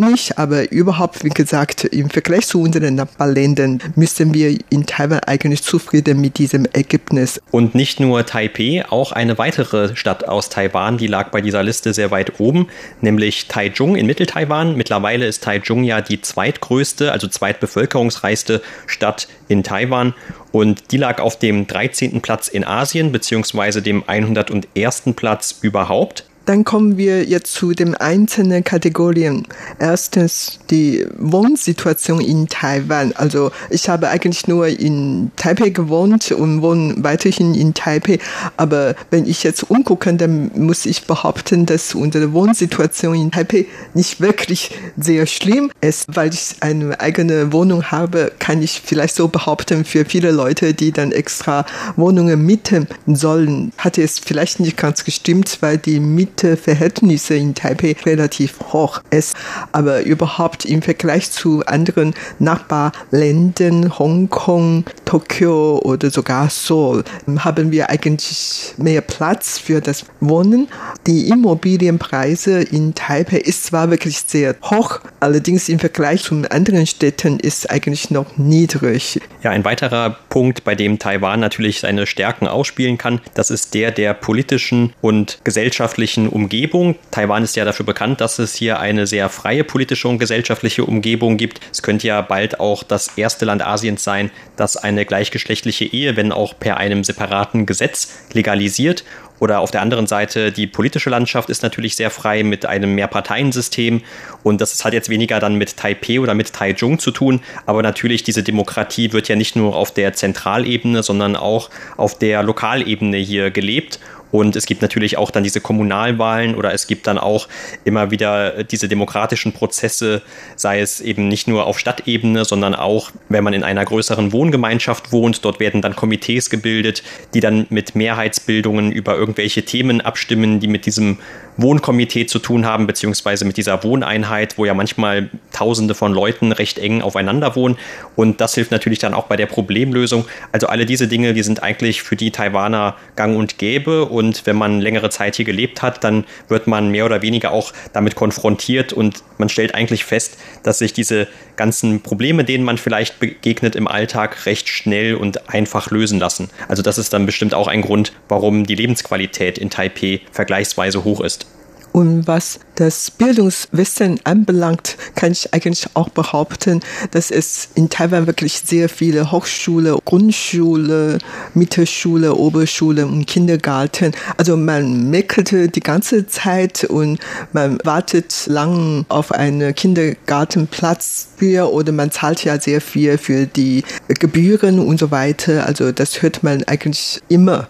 wenig, 0.00 0.38
aber 0.38 0.70
überhaupt, 0.72 1.24
wie 1.24 1.30
gesagt, 1.30 1.84
im 1.84 2.10
Vergleich 2.10 2.46
zu 2.46 2.60
unseren 2.60 2.94
Nachbarländern 2.94 3.80
müssen 3.96 4.34
wir 4.34 4.56
in 4.70 4.86
Taiwan 4.86 5.20
eigentlich 5.20 5.62
zufrieden 5.62 6.20
mit 6.20 6.38
diesem 6.38 6.66
Ergebnis. 6.66 7.40
Und 7.50 7.74
nicht 7.74 8.00
nur 8.00 8.24
Taipei, 8.26 8.84
auch 8.88 9.12
eine 9.12 9.38
weitere 9.38 9.96
Stadt 9.96 10.26
aus 10.26 10.48
Taiwan, 10.48 10.98
die 10.98 11.06
lag 11.06 11.30
bei 11.30 11.40
dieser 11.40 11.62
Liste 11.62 11.92
sehr 11.92 12.10
weit 12.10 12.40
oben, 12.40 12.68
nämlich 13.00 13.48
Taichung 13.48 13.96
in 13.96 14.06
Mitteltaiwan. 14.06 14.76
Mittlerweile 14.76 15.26
ist 15.26 15.44
Taichung 15.44 15.84
ja 15.84 16.00
die 16.00 16.20
zweitgrößte, 16.20 17.12
also 17.12 17.28
zweitbevölkerungsreichste 17.28 18.62
Stadt 18.86 19.28
in 19.48 19.62
Taiwan 19.62 20.14
und 20.52 20.90
die 20.92 20.96
lag 20.96 21.20
auf 21.20 21.38
dem 21.38 21.66
13. 21.66 22.20
Platz 22.20 22.48
in 22.48 22.64
Asien 22.64 23.12
beziehungsweise 23.12 23.82
dem 23.82 24.04
101. 24.06 25.02
Platz 25.14 25.58
überhaupt. 25.62 26.24
Dann 26.50 26.64
kommen 26.64 26.96
wir 26.96 27.22
jetzt 27.26 27.54
zu 27.54 27.74
den 27.74 27.94
einzelnen 27.94 28.64
Kategorien. 28.64 29.46
Erstens 29.78 30.58
die 30.68 31.06
Wohnsituation 31.16 32.20
in 32.20 32.48
Taiwan. 32.48 33.12
Also 33.12 33.52
ich 33.70 33.88
habe 33.88 34.08
eigentlich 34.08 34.48
nur 34.48 34.66
in 34.66 35.30
Taipei 35.36 35.68
gewohnt 35.68 36.32
und 36.32 36.60
wohne 36.60 36.96
weiterhin 37.04 37.54
in 37.54 37.72
Taipei. 37.72 38.18
Aber 38.56 38.96
wenn 39.12 39.28
ich 39.28 39.44
jetzt 39.44 39.70
umgucke, 39.70 40.12
dann 40.14 40.50
muss 40.56 40.86
ich 40.86 41.04
behaupten, 41.04 41.66
dass 41.66 41.94
unsere 41.94 42.32
Wohnsituation 42.32 43.14
in 43.14 43.30
Taipei 43.30 43.66
nicht 43.94 44.20
wirklich 44.20 44.72
sehr 44.96 45.26
schlimm 45.26 45.70
ist. 45.80 46.06
Weil 46.08 46.34
ich 46.34 46.56
eine 46.58 46.98
eigene 46.98 47.52
Wohnung 47.52 47.92
habe, 47.92 48.32
kann 48.40 48.60
ich 48.60 48.82
vielleicht 48.84 49.14
so 49.14 49.28
behaupten, 49.28 49.84
für 49.84 50.04
viele 50.04 50.32
Leute, 50.32 50.74
die 50.74 50.90
dann 50.90 51.12
extra 51.12 51.64
Wohnungen 51.94 52.44
mieten 52.44 52.88
sollen, 53.06 53.70
hat 53.78 53.98
es 53.98 54.18
vielleicht 54.18 54.58
nicht 54.58 54.76
ganz 54.76 55.04
gestimmt, 55.04 55.58
weil 55.60 55.78
die 55.78 56.00
Miete 56.00 56.39
Verhältnisse 56.56 57.34
in 57.34 57.54
Taipei 57.54 57.96
relativ 58.04 58.58
hoch 58.72 59.00
ist. 59.10 59.36
Aber 59.72 60.02
überhaupt 60.02 60.64
im 60.64 60.82
Vergleich 60.82 61.30
zu 61.30 61.64
anderen 61.66 62.14
Nachbarländern, 62.38 63.98
Hongkong, 63.98 64.84
Tokio 65.04 65.78
oder 65.78 66.10
sogar 66.10 66.50
Seoul, 66.50 67.04
haben 67.38 67.70
wir 67.70 67.90
eigentlich 67.90 68.74
mehr 68.76 69.00
Platz 69.00 69.58
für 69.58 69.80
das 69.80 70.04
Wohnen. 70.20 70.68
Die 71.06 71.28
Immobilienpreise 71.28 72.62
in 72.62 72.94
Taipei 72.94 73.38
ist 73.38 73.64
zwar 73.64 73.90
wirklich 73.90 74.20
sehr 74.26 74.56
hoch, 74.62 75.00
allerdings 75.20 75.68
im 75.68 75.78
Vergleich 75.78 76.22
zu 76.22 76.42
anderen 76.50 76.86
Städten 76.86 77.40
ist 77.40 77.70
eigentlich 77.70 78.10
noch 78.10 78.36
niedrig. 78.36 79.20
Ja, 79.42 79.50
ein 79.50 79.64
weiterer 79.64 80.16
Punkt, 80.28 80.64
bei 80.64 80.74
dem 80.74 80.98
Taiwan 80.98 81.40
natürlich 81.40 81.80
seine 81.80 82.06
Stärken 82.06 82.46
ausspielen 82.46 82.98
kann, 82.98 83.20
das 83.34 83.50
ist 83.50 83.74
der 83.74 83.90
der 83.90 84.14
politischen 84.14 84.92
und 85.00 85.38
gesellschaftlichen 85.44 86.19
Umgebung. 86.28 86.96
Taiwan 87.10 87.42
ist 87.44 87.56
ja 87.56 87.64
dafür 87.64 87.86
bekannt, 87.86 88.20
dass 88.20 88.38
es 88.38 88.54
hier 88.54 88.80
eine 88.80 89.06
sehr 89.06 89.28
freie 89.28 89.64
politische 89.64 90.08
und 90.08 90.18
gesellschaftliche 90.18 90.84
Umgebung 90.84 91.36
gibt. 91.36 91.60
Es 91.72 91.82
könnte 91.82 92.06
ja 92.06 92.20
bald 92.22 92.60
auch 92.60 92.82
das 92.82 93.16
erste 93.16 93.44
Land 93.44 93.66
Asiens 93.66 94.04
sein, 94.04 94.30
das 94.56 94.76
eine 94.76 95.04
gleichgeschlechtliche 95.04 95.84
Ehe, 95.84 96.16
wenn 96.16 96.32
auch 96.32 96.58
per 96.58 96.76
einem 96.76 97.04
separaten 97.04 97.66
Gesetz, 97.66 98.24
legalisiert. 98.32 99.04
Oder 99.40 99.60
auf 99.60 99.70
der 99.70 99.80
anderen 99.80 100.06
Seite, 100.06 100.52
die 100.52 100.66
politische 100.66 101.08
Landschaft 101.10 101.48
ist 101.48 101.62
natürlich 101.62 101.96
sehr 101.96 102.10
frei 102.10 102.44
mit 102.44 102.66
einem 102.66 102.94
Mehrparteiensystem. 102.94 104.02
Und 104.42 104.60
das 104.60 104.84
hat 104.84 104.92
jetzt 104.92 105.08
weniger 105.08 105.40
dann 105.40 105.54
mit 105.56 105.78
Taipei 105.78 106.20
oder 106.20 106.34
mit 106.34 106.52
Taichung 106.52 106.98
zu 106.98 107.10
tun. 107.10 107.40
Aber 107.64 107.82
natürlich, 107.82 108.22
diese 108.22 108.42
Demokratie 108.42 109.12
wird 109.12 109.28
ja 109.28 109.36
nicht 109.36 109.56
nur 109.56 109.74
auf 109.74 109.92
der 109.92 110.12
Zentralebene, 110.12 111.02
sondern 111.02 111.36
auch 111.36 111.70
auf 111.96 112.18
der 112.18 112.42
Lokalebene 112.42 113.16
hier 113.16 113.50
gelebt. 113.50 113.98
Und 114.30 114.56
es 114.56 114.66
gibt 114.66 114.82
natürlich 114.82 115.16
auch 115.16 115.30
dann 115.30 115.42
diese 115.42 115.60
Kommunalwahlen 115.60 116.54
oder 116.54 116.72
es 116.72 116.86
gibt 116.86 117.06
dann 117.06 117.18
auch 117.18 117.48
immer 117.84 118.10
wieder 118.10 118.64
diese 118.64 118.88
demokratischen 118.88 119.52
Prozesse, 119.52 120.22
sei 120.56 120.80
es 120.80 121.00
eben 121.00 121.28
nicht 121.28 121.48
nur 121.48 121.66
auf 121.66 121.78
Stadtebene, 121.78 122.44
sondern 122.44 122.74
auch, 122.74 123.10
wenn 123.28 123.44
man 123.44 123.54
in 123.54 123.64
einer 123.64 123.84
größeren 123.84 124.32
Wohngemeinschaft 124.32 125.12
wohnt. 125.12 125.44
Dort 125.44 125.60
werden 125.60 125.82
dann 125.82 125.96
Komitees 125.96 126.50
gebildet, 126.50 127.02
die 127.34 127.40
dann 127.40 127.66
mit 127.70 127.94
Mehrheitsbildungen 127.94 128.92
über 128.92 129.16
irgendwelche 129.16 129.64
Themen 129.64 130.00
abstimmen, 130.00 130.60
die 130.60 130.68
mit 130.68 130.86
diesem 130.86 131.18
Wohnkomitee 131.56 132.26
zu 132.26 132.38
tun 132.38 132.66
haben, 132.66 132.86
beziehungsweise 132.86 133.44
mit 133.44 133.56
dieser 133.56 133.82
Wohneinheit, 133.82 134.58
wo 134.58 134.64
ja 134.64 134.74
manchmal 134.74 135.30
Tausende 135.52 135.94
von 135.94 136.12
Leuten 136.12 136.52
recht 136.52 136.78
eng 136.78 137.02
aufeinander 137.02 137.56
wohnen. 137.56 137.76
Und 138.16 138.40
das 138.40 138.54
hilft 138.54 138.70
natürlich 138.70 138.98
dann 138.98 139.14
auch 139.14 139.24
bei 139.26 139.36
der 139.36 139.46
Problemlösung. 139.46 140.26
Also 140.52 140.68
alle 140.68 140.86
diese 140.86 141.08
Dinge, 141.08 141.34
die 141.34 141.42
sind 141.42 141.62
eigentlich 141.62 142.02
für 142.02 142.16
die 142.16 142.30
Taiwaner 142.30 142.96
gang 143.16 143.36
und 143.36 143.58
gäbe. 143.58 144.06
Und 144.20 144.44
wenn 144.44 144.56
man 144.56 144.82
längere 144.82 145.08
Zeit 145.08 145.36
hier 145.36 145.46
gelebt 145.46 145.80
hat, 145.80 146.04
dann 146.04 146.26
wird 146.48 146.66
man 146.66 146.90
mehr 146.90 147.06
oder 147.06 147.22
weniger 147.22 147.52
auch 147.52 147.72
damit 147.94 148.16
konfrontiert 148.16 148.92
und 148.92 149.22
man 149.38 149.48
stellt 149.48 149.74
eigentlich 149.74 150.04
fest, 150.04 150.36
dass 150.62 150.80
sich 150.80 150.92
diese 150.92 151.26
ganzen 151.56 152.02
Probleme, 152.02 152.44
denen 152.44 152.62
man 152.62 152.76
vielleicht 152.76 153.18
begegnet 153.18 153.74
im 153.76 153.88
Alltag, 153.88 154.44
recht 154.44 154.68
schnell 154.68 155.14
und 155.14 155.48
einfach 155.48 155.90
lösen 155.90 156.18
lassen. 156.18 156.50
Also 156.68 156.82
das 156.82 156.98
ist 156.98 157.14
dann 157.14 157.24
bestimmt 157.24 157.54
auch 157.54 157.66
ein 157.66 157.80
Grund, 157.80 158.12
warum 158.28 158.66
die 158.66 158.74
Lebensqualität 158.74 159.56
in 159.56 159.70
Taipei 159.70 160.20
vergleichsweise 160.32 161.02
hoch 161.02 161.22
ist. 161.22 161.46
Und 161.92 162.26
was 162.26 162.60
das 162.76 163.10
Bildungswissen 163.10 164.20
anbelangt, 164.24 164.96
kann 165.16 165.32
ich 165.32 165.52
eigentlich 165.52 165.86
auch 165.94 166.08
behaupten, 166.08 166.80
dass 167.10 167.30
es 167.30 167.68
in 167.74 167.90
Taiwan 167.90 168.26
wirklich 168.26 168.62
sehr 168.64 168.88
viele 168.88 169.30
Hochschule, 169.30 169.98
Grundschule, 170.04 171.18
Mittelschule, 171.54 172.34
Oberschule 172.34 173.06
und 173.06 173.26
Kindergarten. 173.26 174.12
Also 174.36 174.56
man 174.56 175.10
meckerte 175.10 175.68
die 175.68 175.80
ganze 175.80 176.26
Zeit 176.26 176.84
und 176.84 177.18
man 177.52 177.78
wartet 177.84 178.46
lang 178.46 179.04
auf 179.08 179.32
einen 179.32 179.74
Kindergartenplatz 179.74 181.28
für 181.36 181.72
oder 181.72 181.92
man 181.92 182.10
zahlt 182.10 182.44
ja 182.44 182.60
sehr 182.60 182.80
viel 182.80 183.18
für 183.18 183.46
die 183.46 183.84
Gebühren 184.08 184.78
und 184.78 184.98
so 184.98 185.10
weiter. 185.10 185.66
Also 185.66 185.92
das 185.92 186.22
hört 186.22 186.42
man 186.42 186.62
eigentlich 186.64 187.20
immer. 187.28 187.68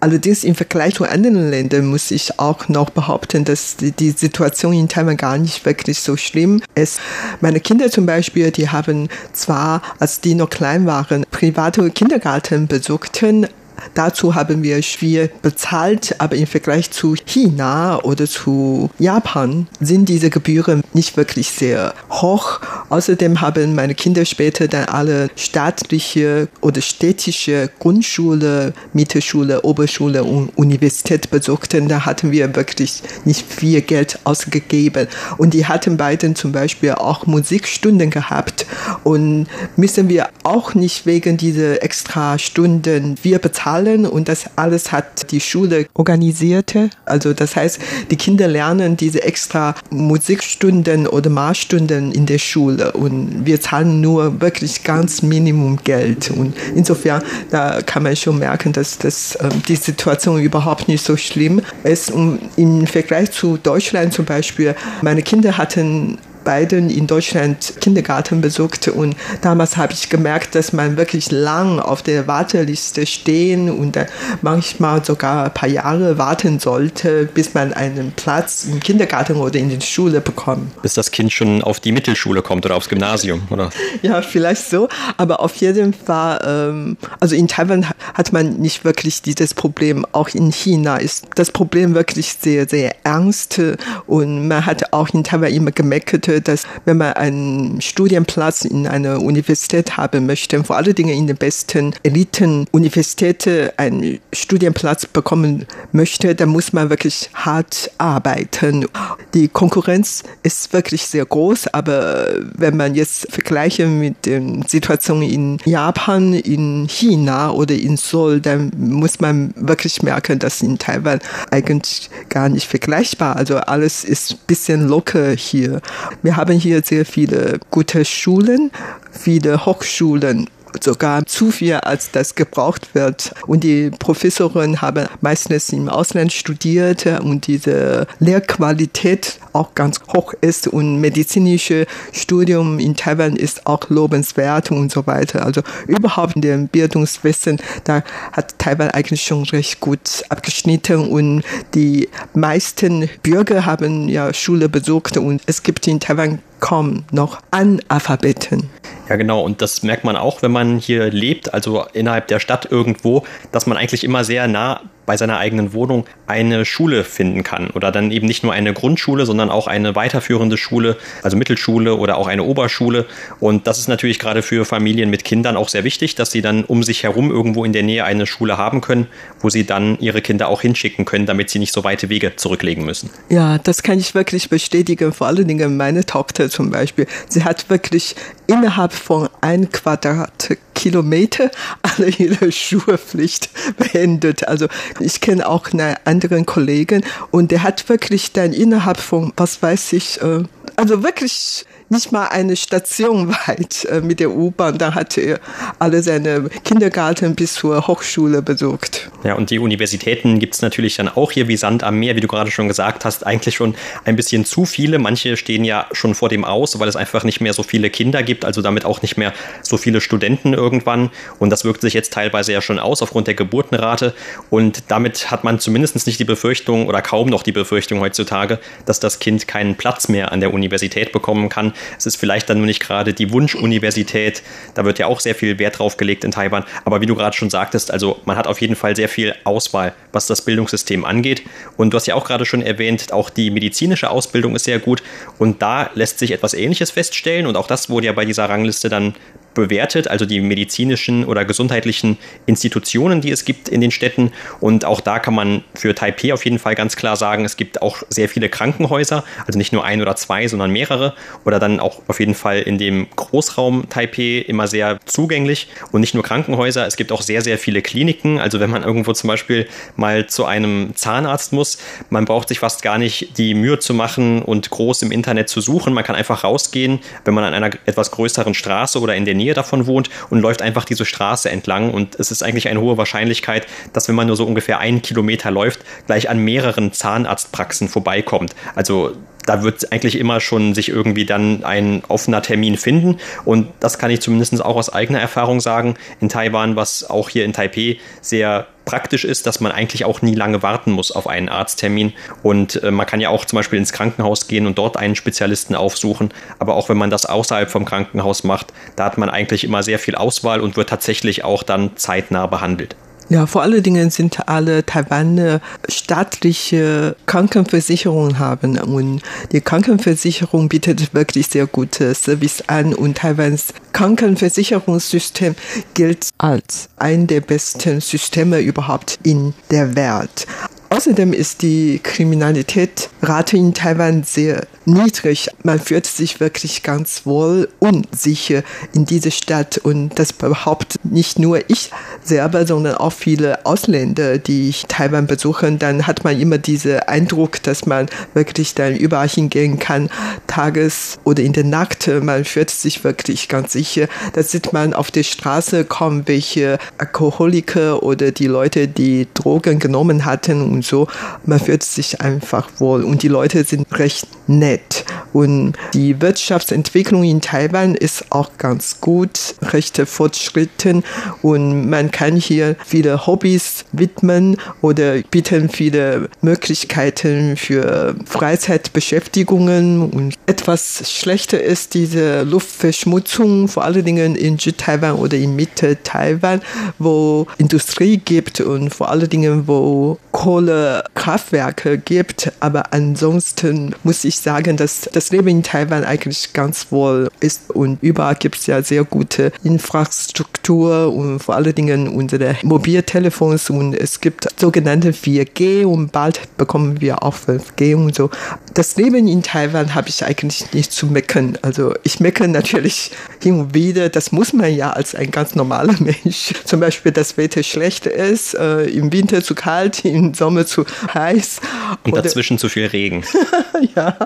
Allerdings 0.00 0.44
im 0.44 0.54
Vergleich 0.54 0.94
zu 0.94 1.04
anderen 1.04 1.50
Ländern 1.50 1.86
muss 1.86 2.10
ich 2.10 2.38
auch 2.38 2.68
noch 2.68 2.90
behaupten, 2.90 3.44
dass 3.44 3.76
die, 3.76 3.90
die 3.90 4.10
Situation 4.10 4.72
in 4.72 4.88
Taiwan 4.88 5.16
gar 5.16 5.38
nicht 5.38 5.64
wirklich 5.64 6.00
so 6.00 6.16
schlimm 6.16 6.62
ist. 6.74 7.00
Meine 7.40 7.58
Kinder 7.60 7.90
zum 7.90 8.06
Beispiel, 8.06 8.50
die 8.52 8.68
haben 8.68 9.08
zwar, 9.32 9.82
als 9.98 10.20
die 10.20 10.34
noch 10.34 10.50
klein 10.50 10.86
waren, 10.86 11.24
private 11.30 11.90
Kindergarten 11.90 12.68
besuchten, 12.68 13.48
Dazu 13.94 14.34
haben 14.34 14.62
wir 14.62 14.82
viel 14.82 15.30
bezahlt, 15.42 16.16
aber 16.18 16.36
im 16.36 16.46
Vergleich 16.46 16.90
zu 16.90 17.14
China 17.14 18.02
oder 18.02 18.26
zu 18.26 18.90
Japan 18.98 19.66
sind 19.80 20.08
diese 20.08 20.30
Gebühren 20.30 20.82
nicht 20.92 21.16
wirklich 21.16 21.50
sehr 21.50 21.94
hoch. 22.10 22.60
Außerdem 22.88 23.40
haben 23.40 23.74
meine 23.74 23.94
Kinder 23.94 24.24
später 24.24 24.68
dann 24.68 24.86
alle 24.86 25.28
staatliche 25.36 26.48
oder 26.60 26.80
städtische 26.80 27.70
Grundschule, 27.78 28.72
Mittelschule, 28.92 29.62
Oberschule 29.62 30.24
und 30.24 30.50
Universität 30.56 31.30
besucht. 31.30 31.74
Da 31.74 32.04
hatten 32.04 32.32
wir 32.32 32.54
wirklich 32.56 33.02
nicht 33.24 33.44
viel 33.50 33.80
Geld 33.80 34.18
ausgegeben. 34.24 35.06
Und 35.36 35.54
die 35.54 35.66
hatten 35.66 35.96
beiden 35.96 36.34
zum 36.34 36.52
Beispiel 36.52 36.92
auch 36.92 37.26
Musikstunden 37.26 38.10
gehabt 38.10 38.66
und 39.04 39.46
müssen 39.76 40.08
wir 40.08 40.28
auch 40.42 40.74
nicht 40.74 41.06
wegen 41.06 41.36
dieser 41.36 41.82
extra 41.82 42.38
Stunden 42.38 43.16
wir 43.22 43.38
bezahlen 43.38 43.67
zahlen 43.68 44.06
und 44.06 44.28
das 44.28 44.46
alles 44.56 44.92
hat 44.92 45.30
die 45.30 45.40
Schule 45.40 45.86
organisierte. 45.94 46.90
Also 47.04 47.32
das 47.34 47.54
heißt, 47.54 47.78
die 48.10 48.16
Kinder 48.16 48.48
lernen 48.48 48.96
diese 48.96 49.22
extra 49.22 49.74
Musikstunden 49.90 51.06
oder 51.06 51.28
Marschstunden 51.28 52.12
in 52.12 52.24
der 52.24 52.38
Schule 52.38 52.92
und 52.92 53.44
wir 53.44 53.60
zahlen 53.60 54.00
nur 54.00 54.40
wirklich 54.40 54.84
ganz 54.84 55.22
Minimum 55.22 55.78
Geld 55.84 56.30
und 56.30 56.54
insofern 56.74 57.22
da 57.50 57.82
kann 57.82 58.02
man 58.02 58.16
schon 58.16 58.38
merken, 58.38 58.72
dass 58.72 58.98
das 58.98 59.34
äh, 59.36 59.48
die 59.68 59.76
Situation 59.76 60.40
überhaupt 60.40 60.88
nicht 60.88 61.04
so 61.04 61.16
schlimm 61.16 61.60
ist 61.84 62.10
und 62.10 62.40
im 62.56 62.86
Vergleich 62.86 63.30
zu 63.32 63.58
Deutschland 63.58 64.12
zum 64.14 64.24
Beispiel 64.24 64.74
meine 65.02 65.22
Kinder 65.22 65.58
hatten 65.58 66.18
beiden 66.48 66.88
in 66.88 67.06
Deutschland 67.06 67.74
Kindergarten 67.78 68.40
besucht 68.40 68.88
und 68.88 69.14
damals 69.42 69.76
habe 69.76 69.92
ich 69.92 70.08
gemerkt, 70.08 70.54
dass 70.54 70.72
man 70.72 70.96
wirklich 70.96 71.30
lang 71.30 71.78
auf 71.78 72.00
der 72.00 72.26
Warteliste 72.26 73.04
stehen 73.04 73.68
und 73.70 73.98
manchmal 74.40 75.04
sogar 75.04 75.44
ein 75.44 75.52
paar 75.52 75.68
Jahre 75.68 76.16
warten 76.16 76.58
sollte, 76.58 77.26
bis 77.26 77.52
man 77.52 77.74
einen 77.74 78.12
Platz 78.12 78.64
im 78.64 78.80
Kindergarten 78.80 79.36
oder 79.36 79.58
in 79.58 79.68
der 79.68 79.82
Schule 79.82 80.22
bekommt. 80.22 80.80
Bis 80.80 80.94
das 80.94 81.10
Kind 81.10 81.34
schon 81.34 81.60
auf 81.60 81.80
die 81.80 81.92
Mittelschule 81.92 82.40
kommt 82.40 82.64
oder 82.64 82.76
aufs 82.76 82.88
Gymnasium, 82.88 83.42
oder? 83.50 83.68
Ja, 84.00 84.22
vielleicht 84.22 84.70
so, 84.70 84.88
aber 85.18 85.40
auf 85.40 85.54
jeden 85.56 85.92
Fall, 85.92 86.40
ähm, 86.46 86.96
also 87.20 87.36
in 87.36 87.48
Taiwan 87.48 87.84
hat 88.14 88.32
man 88.32 88.54
nicht 88.54 88.86
wirklich 88.86 89.20
dieses 89.20 89.52
Problem. 89.52 90.06
Auch 90.12 90.30
in 90.30 90.50
China 90.50 90.96
ist 90.96 91.26
das 91.34 91.50
Problem 91.50 91.94
wirklich 91.94 92.36
sehr, 92.40 92.66
sehr 92.66 92.94
ernst 93.04 93.60
und 94.06 94.48
man 94.48 94.64
hat 94.64 94.94
auch 94.94 95.10
in 95.10 95.24
Taiwan 95.24 95.52
immer 95.52 95.72
gemeckert, 95.72 96.37
dass 96.40 96.64
wenn 96.84 96.96
man 96.98 97.12
einen 97.14 97.80
Studienplatz 97.80 98.64
in 98.64 98.86
einer 98.86 99.20
Universität 99.20 99.96
haben 99.96 100.26
möchte, 100.26 100.62
vor 100.64 100.76
allen 100.76 100.94
Dingen 100.94 101.16
in 101.16 101.26
den 101.26 101.36
besten 101.36 101.94
Eliten-Universitäten 102.02 103.70
einen 103.76 104.18
Studienplatz 104.32 105.06
bekommen 105.06 105.66
möchte, 105.92 106.34
dann 106.34 106.48
muss 106.48 106.72
man 106.72 106.90
wirklich 106.90 107.30
hart 107.34 107.90
arbeiten. 107.98 108.86
Die 109.34 109.48
Konkurrenz 109.48 110.22
ist 110.42 110.72
wirklich 110.72 111.02
sehr 111.06 111.24
groß, 111.24 111.68
aber 111.68 112.28
wenn 112.56 112.76
man 112.76 112.94
jetzt 112.94 113.30
vergleiche 113.30 113.86
mit 113.86 114.26
der 114.26 114.42
Situation 114.66 115.22
in 115.22 115.58
Japan, 115.64 116.34
in 116.34 116.86
China 116.88 117.50
oder 117.50 117.74
in 117.74 117.96
Seoul, 117.96 118.40
dann 118.40 118.70
muss 118.76 119.20
man 119.20 119.52
wirklich 119.56 120.02
merken, 120.02 120.38
dass 120.38 120.62
in 120.62 120.78
Taiwan 120.78 121.20
eigentlich 121.50 122.10
gar 122.28 122.48
nicht 122.48 122.66
vergleichbar. 122.66 123.36
Also 123.36 123.56
alles 123.56 124.04
ist 124.04 124.32
ein 124.32 124.38
bisschen 124.46 124.88
locker 124.88 125.32
hier. 125.32 125.80
Wir 126.28 126.36
haben 126.36 126.58
hier 126.58 126.82
sehr 126.82 127.06
viele 127.06 127.58
gute 127.70 128.04
Schulen, 128.04 128.70
viele 129.10 129.64
Hochschulen 129.64 130.50
sogar 130.80 131.24
zu 131.26 131.50
viel, 131.50 131.74
als 131.74 132.10
das 132.10 132.34
gebraucht 132.34 132.94
wird. 132.94 133.32
Und 133.46 133.64
die 133.64 133.90
Professoren 133.90 134.80
haben 134.80 135.06
meistens 135.20 135.70
im 135.70 135.88
Ausland 135.88 136.32
studiert 136.32 137.06
und 137.06 137.46
diese 137.46 138.06
Lehrqualität 138.18 139.38
auch 139.52 139.74
ganz 139.74 140.00
hoch 140.14 140.34
ist 140.40 140.68
und 140.68 141.00
medizinische 141.00 141.86
Studium 142.12 142.78
in 142.78 142.94
Taiwan 142.94 143.36
ist 143.36 143.66
auch 143.66 143.88
lobenswert 143.88 144.70
und 144.70 144.92
so 144.92 145.06
weiter. 145.06 145.44
Also 145.44 145.62
überhaupt 145.86 146.36
in 146.36 146.42
dem 146.42 146.68
Bildungswissen, 146.68 147.58
da 147.84 148.02
hat 148.32 148.58
Taiwan 148.58 148.90
eigentlich 148.90 149.22
schon 149.22 149.44
recht 149.44 149.80
gut 149.80 150.24
abgeschnitten 150.28 151.08
und 151.08 151.42
die 151.74 152.08
meisten 152.34 153.08
Bürger 153.22 153.66
haben 153.66 154.08
ja 154.08 154.32
Schule 154.32 154.68
besucht 154.68 155.16
und 155.16 155.42
es 155.46 155.62
gibt 155.62 155.86
in 155.86 156.00
Taiwan 156.00 156.40
kaum 156.60 157.04
noch 157.12 157.40
Analphabeten. 157.50 158.68
Ja, 159.08 159.16
genau. 159.16 159.42
Und 159.42 159.62
das 159.62 159.82
merkt 159.82 160.04
man 160.04 160.16
auch, 160.16 160.42
wenn 160.42 160.52
man 160.52 160.78
hier 160.78 161.10
lebt, 161.10 161.54
also 161.54 161.84
innerhalb 161.92 162.28
der 162.28 162.40
Stadt 162.40 162.70
irgendwo, 162.70 163.24
dass 163.52 163.66
man 163.66 163.76
eigentlich 163.78 164.04
immer 164.04 164.24
sehr 164.24 164.48
nah 164.48 164.82
bei 165.08 165.16
seiner 165.16 165.38
eigenen 165.38 165.72
Wohnung 165.72 166.04
eine 166.26 166.66
Schule 166.66 167.02
finden 167.02 167.42
kann. 167.42 167.70
Oder 167.70 167.90
dann 167.90 168.10
eben 168.10 168.26
nicht 168.26 168.42
nur 168.44 168.52
eine 168.52 168.74
Grundschule, 168.74 169.24
sondern 169.24 169.48
auch 169.48 169.66
eine 169.66 169.96
weiterführende 169.96 170.58
Schule, 170.58 170.98
also 171.22 171.34
Mittelschule 171.34 171.96
oder 171.96 172.18
auch 172.18 172.26
eine 172.26 172.42
Oberschule. 172.42 173.06
Und 173.40 173.66
das 173.66 173.78
ist 173.78 173.88
natürlich 173.88 174.18
gerade 174.18 174.42
für 174.42 174.66
Familien 174.66 175.08
mit 175.08 175.24
Kindern 175.24 175.56
auch 175.56 175.70
sehr 175.70 175.82
wichtig, 175.82 176.14
dass 176.14 176.30
sie 176.30 176.42
dann 176.42 176.62
um 176.62 176.82
sich 176.82 177.04
herum 177.04 177.30
irgendwo 177.30 177.64
in 177.64 177.72
der 177.72 177.84
Nähe 177.84 178.04
eine 178.04 178.26
Schule 178.26 178.58
haben 178.58 178.82
können, 178.82 179.06
wo 179.40 179.48
sie 179.48 179.64
dann 179.64 179.98
ihre 179.98 180.20
Kinder 180.20 180.48
auch 180.48 180.60
hinschicken 180.60 181.06
können, 181.06 181.24
damit 181.24 181.48
sie 181.48 181.58
nicht 181.58 181.72
so 181.72 181.84
weite 181.84 182.10
Wege 182.10 182.36
zurücklegen 182.36 182.84
müssen. 182.84 183.08
Ja, 183.30 183.56
das 183.56 183.82
kann 183.82 183.98
ich 183.98 184.14
wirklich 184.14 184.50
bestätigen. 184.50 185.14
Vor 185.14 185.26
allen 185.26 185.48
Dingen 185.48 185.78
meine 185.78 186.04
Tochter 186.04 186.50
zum 186.50 186.70
Beispiel. 186.70 187.06
Sie 187.30 187.44
hat 187.44 187.70
wirklich 187.70 188.14
innerhalb 188.48 188.92
von 188.92 189.28
ein 189.40 189.70
Quadratkilometer 189.70 191.50
alle 191.82 192.08
ihre 192.08 192.50
Schulpflicht 192.50 193.50
beendet. 193.76 194.48
Also 194.48 194.66
ich 194.98 195.20
kenne 195.20 195.48
auch 195.48 195.72
einen 195.72 195.96
anderen 196.04 196.46
Kollegen 196.46 197.04
und 197.30 197.52
der 197.52 197.62
hat 197.62 197.88
wirklich 197.88 198.32
dann 198.32 198.52
innerhalb 198.52 198.98
von, 198.98 199.32
was 199.36 199.62
weiß 199.62 199.92
ich, 199.92 200.20
äh, 200.22 200.42
also 200.74 201.04
wirklich 201.04 201.64
nicht 201.90 202.12
mal 202.12 202.26
eine 202.26 202.56
Station 202.56 203.28
weit 203.46 203.84
äh, 203.86 204.00
mit 204.00 204.20
der 204.20 204.30
U-Bahn. 204.30 204.78
Da 204.78 204.94
hat 204.94 205.16
er 205.18 205.40
alle 205.78 206.02
seine 206.02 206.48
Kindergarten 206.64 207.34
bis 207.34 207.54
zur 207.54 207.86
Hochschule 207.86 208.42
besucht. 208.42 209.10
Ja, 209.24 209.34
und 209.34 209.50
die 209.50 209.58
Universitäten 209.58 210.38
gibt 210.38 210.54
es 210.54 210.62
natürlich 210.62 210.96
dann 210.96 211.08
auch 211.08 211.32
hier 211.32 211.48
wie 211.48 211.56
Sand 211.56 211.82
am 211.82 211.98
Meer, 211.98 212.16
wie 212.16 212.20
du 212.20 212.28
gerade 212.28 212.50
schon 212.50 212.68
gesagt 212.68 213.04
hast, 213.04 213.26
eigentlich 213.26 213.54
schon 213.54 213.74
ein 214.04 214.16
bisschen 214.16 214.44
zu 214.44 214.64
viele. 214.64 214.98
Manche 214.98 215.36
stehen 215.36 215.64
ja 215.64 215.86
schon 215.92 216.14
vor 216.14 216.28
dem 216.28 216.44
aus, 216.44 216.78
weil 216.78 216.88
es 216.88 216.96
einfach 216.96 217.24
nicht 217.24 217.40
mehr 217.40 217.52
so 217.52 217.62
viele 217.62 217.90
Kinder 217.90 218.22
gibt, 218.22 218.44
also 218.44 218.62
damit 218.62 218.84
auch 218.84 219.02
nicht 219.02 219.16
mehr 219.16 219.32
so 219.62 219.76
viele 219.76 220.00
Studenten 220.00 220.54
irgendwann. 220.54 221.10
Und 221.38 221.50
das 221.50 221.64
wirkt 221.64 221.80
sich 221.80 221.94
jetzt 221.94 222.12
teilweise 222.12 222.52
ja 222.52 222.60
schon 222.60 222.78
aus 222.78 223.02
aufgrund 223.02 223.26
der 223.26 223.34
Geburtenrate. 223.34 224.14
Und 224.50 224.84
damit 224.88 225.30
hat 225.30 225.44
man 225.44 225.58
zumindest 225.58 226.06
nicht 226.06 226.20
die 226.20 226.24
Befürchtung 226.24 226.86
oder 226.86 227.02
kaum 227.02 227.28
noch 227.28 227.42
die 227.42 227.52
Befürchtung 227.52 228.00
heutzutage, 228.00 228.58
dass 228.86 229.00
das 229.00 229.18
Kind 229.18 229.48
keinen 229.48 229.76
Platz 229.76 230.08
mehr 230.08 230.32
an 230.32 230.40
der 230.40 230.52
Universität 230.52 231.12
bekommen 231.12 231.48
kann. 231.48 231.72
Es 231.96 232.06
ist 232.06 232.16
vielleicht 232.16 232.48
dann 232.50 232.58
nur 232.58 232.66
nicht 232.66 232.80
gerade 232.80 233.14
die 233.14 233.32
Wunschuniversität. 233.32 234.42
Da 234.74 234.84
wird 234.84 234.98
ja 234.98 235.06
auch 235.06 235.20
sehr 235.20 235.34
viel 235.34 235.58
Wert 235.58 235.78
drauf 235.78 235.96
gelegt 235.96 236.24
in 236.24 236.30
Taiwan. 236.30 236.64
Aber 236.84 237.00
wie 237.00 237.06
du 237.06 237.14
gerade 237.14 237.36
schon 237.36 237.50
sagtest, 237.50 237.90
also 237.90 238.20
man 238.24 238.36
hat 238.36 238.46
auf 238.46 238.60
jeden 238.60 238.76
Fall 238.76 238.96
sehr 238.96 239.08
viel 239.08 239.34
Auswahl, 239.44 239.94
was 240.12 240.26
das 240.26 240.42
Bildungssystem 240.42 241.04
angeht. 241.04 241.42
Und 241.76 241.92
du 241.92 241.96
hast 241.96 242.06
ja 242.06 242.14
auch 242.14 242.24
gerade 242.24 242.44
schon 242.44 242.62
erwähnt, 242.62 243.12
auch 243.12 243.30
die 243.30 243.50
medizinische 243.50 244.10
Ausbildung 244.10 244.56
ist 244.56 244.64
sehr 244.64 244.78
gut. 244.78 245.02
Und 245.38 245.62
da 245.62 245.90
lässt 245.94 246.18
sich 246.18 246.32
etwas 246.32 246.54
Ähnliches 246.54 246.90
feststellen. 246.90 247.46
Und 247.46 247.56
auch 247.56 247.66
das 247.66 247.90
wurde 247.90 248.06
ja 248.06 248.12
bei 248.12 248.24
dieser 248.24 248.48
Rangliste 248.48 248.88
dann 248.88 249.14
bewertet, 249.54 250.08
also 250.08 250.24
die 250.24 250.40
medizinischen 250.40 251.24
oder 251.24 251.44
gesundheitlichen 251.44 252.18
Institutionen, 252.46 253.20
die 253.20 253.30
es 253.30 253.44
gibt 253.44 253.68
in 253.68 253.80
den 253.80 253.90
Städten. 253.90 254.32
Und 254.60 254.84
auch 254.84 255.00
da 255.00 255.18
kann 255.18 255.34
man 255.34 255.64
für 255.74 255.94
Taipei 255.94 256.32
auf 256.32 256.44
jeden 256.44 256.58
Fall 256.58 256.74
ganz 256.74 256.96
klar 256.96 257.16
sagen, 257.16 257.44
es 257.44 257.56
gibt 257.56 257.82
auch 257.82 258.02
sehr 258.08 258.28
viele 258.28 258.48
Krankenhäuser, 258.48 259.24
also 259.46 259.58
nicht 259.58 259.72
nur 259.72 259.84
ein 259.84 260.00
oder 260.00 260.16
zwei, 260.16 260.46
sondern 260.46 260.70
mehrere. 260.70 261.14
Oder 261.44 261.58
dann 261.58 261.80
auch 261.80 262.02
auf 262.06 262.20
jeden 262.20 262.34
Fall 262.34 262.60
in 262.60 262.78
dem 262.78 263.08
Großraum 263.16 263.88
Taipei 263.88 264.44
immer 264.46 264.66
sehr 264.68 264.98
zugänglich. 265.04 265.68
Und 265.92 266.00
nicht 266.00 266.14
nur 266.14 266.22
Krankenhäuser, 266.22 266.86
es 266.86 266.96
gibt 266.96 267.10
auch 267.12 267.22
sehr, 267.22 267.42
sehr 267.42 267.58
viele 267.58 267.82
Kliniken. 267.82 268.38
Also 268.38 268.60
wenn 268.60 268.70
man 268.70 268.82
irgendwo 268.82 269.12
zum 269.12 269.28
Beispiel 269.28 269.66
mal 269.96 270.26
zu 270.28 270.44
einem 270.44 270.92
Zahnarzt 270.94 271.52
muss, 271.52 271.78
man 272.10 272.24
braucht 272.24 272.48
sich 272.48 272.60
fast 272.60 272.82
gar 272.82 272.98
nicht 272.98 273.38
die 273.38 273.54
Mühe 273.54 273.78
zu 273.78 273.94
machen 273.94 274.42
und 274.42 274.70
groß 274.70 275.02
im 275.02 275.10
Internet 275.10 275.48
zu 275.48 275.60
suchen. 275.60 275.94
Man 275.94 276.04
kann 276.04 276.16
einfach 276.16 276.44
rausgehen, 276.44 277.00
wenn 277.24 277.34
man 277.34 277.44
an 277.44 277.54
einer 277.54 277.70
etwas 277.86 278.10
größeren 278.10 278.54
Straße 278.54 279.00
oder 279.00 279.16
in 279.16 279.24
der 279.24 279.34
Nähe 279.38 279.54
davon 279.54 279.86
wohnt 279.86 280.10
und 280.28 280.40
läuft 280.40 280.60
einfach 280.60 280.84
diese 280.84 281.06
Straße 281.06 281.50
entlang. 281.50 281.92
Und 281.92 282.16
es 282.16 282.30
ist 282.30 282.42
eigentlich 282.42 282.68
eine 282.68 282.80
hohe 282.80 282.98
Wahrscheinlichkeit, 282.98 283.66
dass 283.92 284.08
wenn 284.08 284.14
man 284.14 284.26
nur 284.26 284.36
so 284.36 284.44
ungefähr 284.44 284.78
einen 284.78 285.00
Kilometer 285.00 285.50
läuft, 285.50 285.80
gleich 286.06 286.28
an 286.28 286.38
mehreren 286.38 286.92
Zahnarztpraxen 286.92 287.88
vorbeikommt. 287.88 288.54
Also 288.74 289.16
da 289.48 289.62
wird 289.62 289.92
eigentlich 289.92 290.18
immer 290.18 290.40
schon 290.40 290.74
sich 290.74 290.90
irgendwie 290.90 291.24
dann 291.24 291.64
ein 291.64 292.02
offener 292.08 292.42
Termin 292.42 292.76
finden. 292.76 293.18
Und 293.46 293.68
das 293.80 293.98
kann 293.98 294.10
ich 294.10 294.20
zumindest 294.20 294.62
auch 294.62 294.76
aus 294.76 294.92
eigener 294.92 295.20
Erfahrung 295.20 295.60
sagen 295.60 295.94
in 296.20 296.28
Taiwan, 296.28 296.76
was 296.76 297.08
auch 297.08 297.30
hier 297.30 297.46
in 297.46 297.54
Taipei 297.54 297.98
sehr 298.20 298.66
praktisch 298.84 299.24
ist, 299.24 299.46
dass 299.46 299.60
man 299.60 299.72
eigentlich 299.72 300.04
auch 300.04 300.22
nie 300.22 300.34
lange 300.34 300.62
warten 300.62 300.92
muss 300.92 301.12
auf 301.12 301.26
einen 301.26 301.48
Arzttermin. 301.48 302.12
Und 302.42 302.82
äh, 302.82 302.90
man 302.90 303.06
kann 303.06 303.20
ja 303.20 303.30
auch 303.30 303.46
zum 303.46 303.56
Beispiel 303.56 303.78
ins 303.78 303.92
Krankenhaus 303.92 304.48
gehen 304.48 304.66
und 304.66 304.76
dort 304.76 304.98
einen 304.98 305.14
Spezialisten 305.14 305.74
aufsuchen. 305.74 306.30
Aber 306.58 306.74
auch 306.74 306.90
wenn 306.90 306.98
man 306.98 307.10
das 307.10 307.24
außerhalb 307.24 307.70
vom 307.70 307.86
Krankenhaus 307.86 308.44
macht, 308.44 308.72
da 308.96 309.06
hat 309.06 309.16
man 309.16 309.30
eigentlich 309.30 309.64
immer 309.64 309.82
sehr 309.82 309.98
viel 309.98 310.14
Auswahl 310.14 310.60
und 310.60 310.76
wird 310.76 310.90
tatsächlich 310.90 311.44
auch 311.44 311.62
dann 311.62 311.96
zeitnah 311.96 312.46
behandelt. 312.46 312.96
Ja, 313.30 313.46
vor 313.46 313.60
allen 313.60 313.82
Dingen 313.82 314.08
sind 314.08 314.48
alle 314.48 314.86
Taiwaner 314.86 315.60
staatliche 315.86 317.14
Krankenversicherungen 317.26 318.38
haben 318.38 318.78
und 318.78 319.20
die 319.52 319.60
Krankenversicherung 319.60 320.70
bietet 320.70 321.12
wirklich 321.12 321.48
sehr 321.48 321.66
gute 321.66 322.14
Service 322.14 322.64
an 322.68 322.94
und 322.94 323.18
Taiwans 323.18 323.74
Krankenversicherungssystem 323.92 325.56
gilt 325.92 326.30
als 326.38 326.88
ein 326.96 327.26
der 327.26 327.42
besten 327.42 328.00
Systeme 328.00 328.60
überhaupt 328.60 329.18
in 329.22 329.52
der 329.70 329.94
Welt. 329.94 330.46
Außerdem 330.90 331.34
ist 331.34 331.60
die 331.60 332.00
Kriminalitätsrate 332.02 333.58
in 333.58 333.74
Taiwan 333.74 334.22
sehr 334.22 334.66
niedrig. 334.86 335.48
Man 335.62 335.78
fühlt 335.78 336.06
sich 336.06 336.40
wirklich 336.40 336.82
ganz 336.82 337.26
wohl 337.26 337.68
und 337.78 338.08
sicher 338.18 338.62
in 338.94 339.04
dieser 339.04 339.30
Stadt 339.30 339.76
und 339.76 340.18
das 340.18 340.32
behauptet 340.32 341.04
nicht 341.04 341.38
nur 341.38 341.68
ich 341.68 341.90
selber, 342.24 342.66
sondern 342.66 342.94
auch 342.94 343.12
viele 343.12 343.66
Ausländer, 343.66 344.38
die 344.38 344.72
Taiwan 344.88 345.26
besuchen. 345.26 345.78
Dann 345.78 346.06
hat 346.06 346.24
man 346.24 346.40
immer 346.40 346.56
diesen 346.56 347.00
Eindruck, 347.00 347.62
dass 347.62 347.84
man 347.84 348.06
wirklich 348.32 348.74
dann 348.74 348.96
überall 348.96 349.28
hingehen 349.28 349.78
kann, 349.78 350.08
tages 350.46 351.18
oder 351.24 351.42
in 351.42 351.52
der 351.52 351.64
Nacht. 351.64 352.08
Man 352.08 352.46
fühlt 352.46 352.70
sich 352.70 353.04
wirklich 353.04 353.48
ganz 353.48 353.74
sicher. 353.74 354.08
Da 354.32 354.42
sieht 354.42 354.72
man 354.72 354.94
auf 354.94 355.10
der 355.10 355.22
Straße 355.22 355.84
kaum 355.84 356.26
welche 356.26 356.78
Alkoholiker 356.96 358.02
oder 358.02 358.32
die 358.32 358.46
Leute, 358.46 358.88
die 358.88 359.26
Drogen 359.34 359.78
genommen 359.78 360.24
hatten 360.24 360.77
und 360.78 360.84
so. 360.84 361.08
Man 361.44 361.58
fühlt 361.58 361.82
sich 361.82 362.20
einfach 362.20 362.68
wohl 362.78 363.02
und 363.02 363.22
die 363.22 363.28
Leute 363.28 363.64
sind 363.64 363.86
recht 363.98 364.28
nett. 364.46 365.04
Und 365.32 365.74
die 365.92 366.20
Wirtschaftsentwicklung 366.20 367.24
in 367.24 367.40
Taiwan 367.40 367.94
ist 367.94 368.26
auch 368.30 368.50
ganz 368.58 369.00
gut, 369.00 369.56
recht 369.62 370.00
fortschritten 370.06 371.04
und 371.42 371.90
man 371.90 372.10
kann 372.10 372.36
hier 372.36 372.76
viele 372.84 373.26
Hobbys 373.26 373.84
widmen 373.92 374.56
oder 374.80 375.20
bieten 375.22 375.68
viele 375.68 376.28
Möglichkeiten 376.40 377.56
für 377.56 378.14
Freizeitbeschäftigungen 378.24 380.10
und 380.10 380.34
etwas 380.46 381.10
schlechter 381.10 381.60
ist 381.60 381.94
diese 381.94 382.42
Luftverschmutzung, 382.42 383.68
vor 383.68 383.84
allen 383.84 384.04
Dingen 384.04 384.34
in 384.34 384.58
Südtaiwan 384.58 385.16
oder 385.16 385.36
in 385.36 385.56
Mitte 385.56 385.98
Taiwan, 386.02 386.62
wo 386.98 387.46
Industrie 387.58 388.16
gibt 388.16 388.60
und 388.60 388.94
vor 388.94 389.10
allen 389.10 389.28
Dingen 389.28 389.66
wo 389.66 390.18
Kohlekraftwerke 390.38 391.98
gibt. 391.98 392.52
Aber 392.60 392.92
ansonsten 392.92 393.96
muss 394.04 394.22
ich 394.22 394.38
sagen, 394.38 394.76
dass 394.76 395.10
das 395.12 395.32
Leben 395.32 395.48
in 395.48 395.62
Taiwan 395.64 396.04
eigentlich 396.04 396.52
ganz 396.52 396.92
wohl 396.92 397.28
ist 397.40 397.72
und 397.72 397.98
überall 398.02 398.36
gibt 398.36 398.54
es 398.54 398.68
ja 398.68 398.80
sehr 398.80 399.02
gute 399.02 399.50
Infrastruktur 399.64 401.12
und 401.12 401.40
vor 401.40 401.56
allen 401.56 401.74
Dingen 401.74 402.06
unsere 402.06 402.54
Mobiltelefons 402.62 403.68
und 403.70 403.94
es 403.94 404.20
gibt 404.20 404.48
sogenannte 404.60 405.12
4G 405.12 405.84
und 405.84 406.12
bald 406.12 406.56
bekommen 406.56 407.00
wir 407.00 407.24
auch 407.24 407.34
5G 407.34 407.96
und 407.96 408.14
so. 408.14 408.30
Das 408.78 408.94
Leben 408.94 409.26
in 409.26 409.42
Taiwan 409.42 409.96
habe 409.96 410.08
ich 410.08 410.24
eigentlich 410.24 410.72
nicht 410.72 410.92
zu 410.92 411.08
meckern. 411.08 411.58
Also 411.62 411.94
ich 412.04 412.20
meckere 412.20 412.46
natürlich 412.46 413.10
hin 413.42 413.58
und 413.58 413.74
wieder, 413.74 414.08
das 414.08 414.30
muss 414.30 414.52
man 414.52 414.72
ja 414.72 414.90
als 414.90 415.16
ein 415.16 415.32
ganz 415.32 415.56
normaler 415.56 415.96
Mensch. 415.98 416.52
Zum 416.64 416.78
Beispiel 416.78 417.10
das 417.10 417.36
Wetter 417.36 417.64
schlecht 417.64 418.06
ist, 418.06 418.54
äh, 418.54 418.84
im 418.84 419.12
Winter 419.12 419.42
zu 419.42 419.56
kalt, 419.56 420.04
im 420.04 420.32
Sommer 420.32 420.64
zu 420.64 420.84
heiß. 421.12 421.60
Und 422.04 422.12
oder, 422.12 422.22
dazwischen 422.22 422.56
zu 422.56 422.68
viel 422.68 422.86
Regen. 422.86 423.24
ja. 423.96 424.16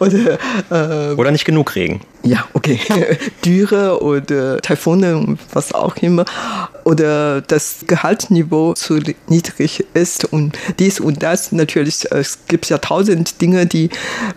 Oder, 0.00 0.38
äh, 0.70 1.14
oder 1.14 1.30
nicht 1.30 1.44
genug 1.44 1.76
Regen. 1.76 2.00
Ja, 2.22 2.46
okay. 2.52 2.80
Dürre 3.44 4.02
oder 4.02 4.60
Taifune, 4.60 5.38
was 5.52 5.72
auch 5.72 5.96
immer. 5.98 6.24
Oder 6.84 7.40
das 7.42 7.84
Gehaltsniveau 7.86 8.74
zu 8.74 8.98
niedrig 9.28 9.86
ist 9.94 10.24
und 10.24 10.58
dies 10.78 11.00
und 11.00 11.22
das. 11.22 11.52
Natürlich, 11.52 12.10
es 12.10 12.40
gibt 12.48 12.68
ja 12.68 12.78
tausend 12.78 13.40
Dinge, 13.40 13.66
die 13.66 13.88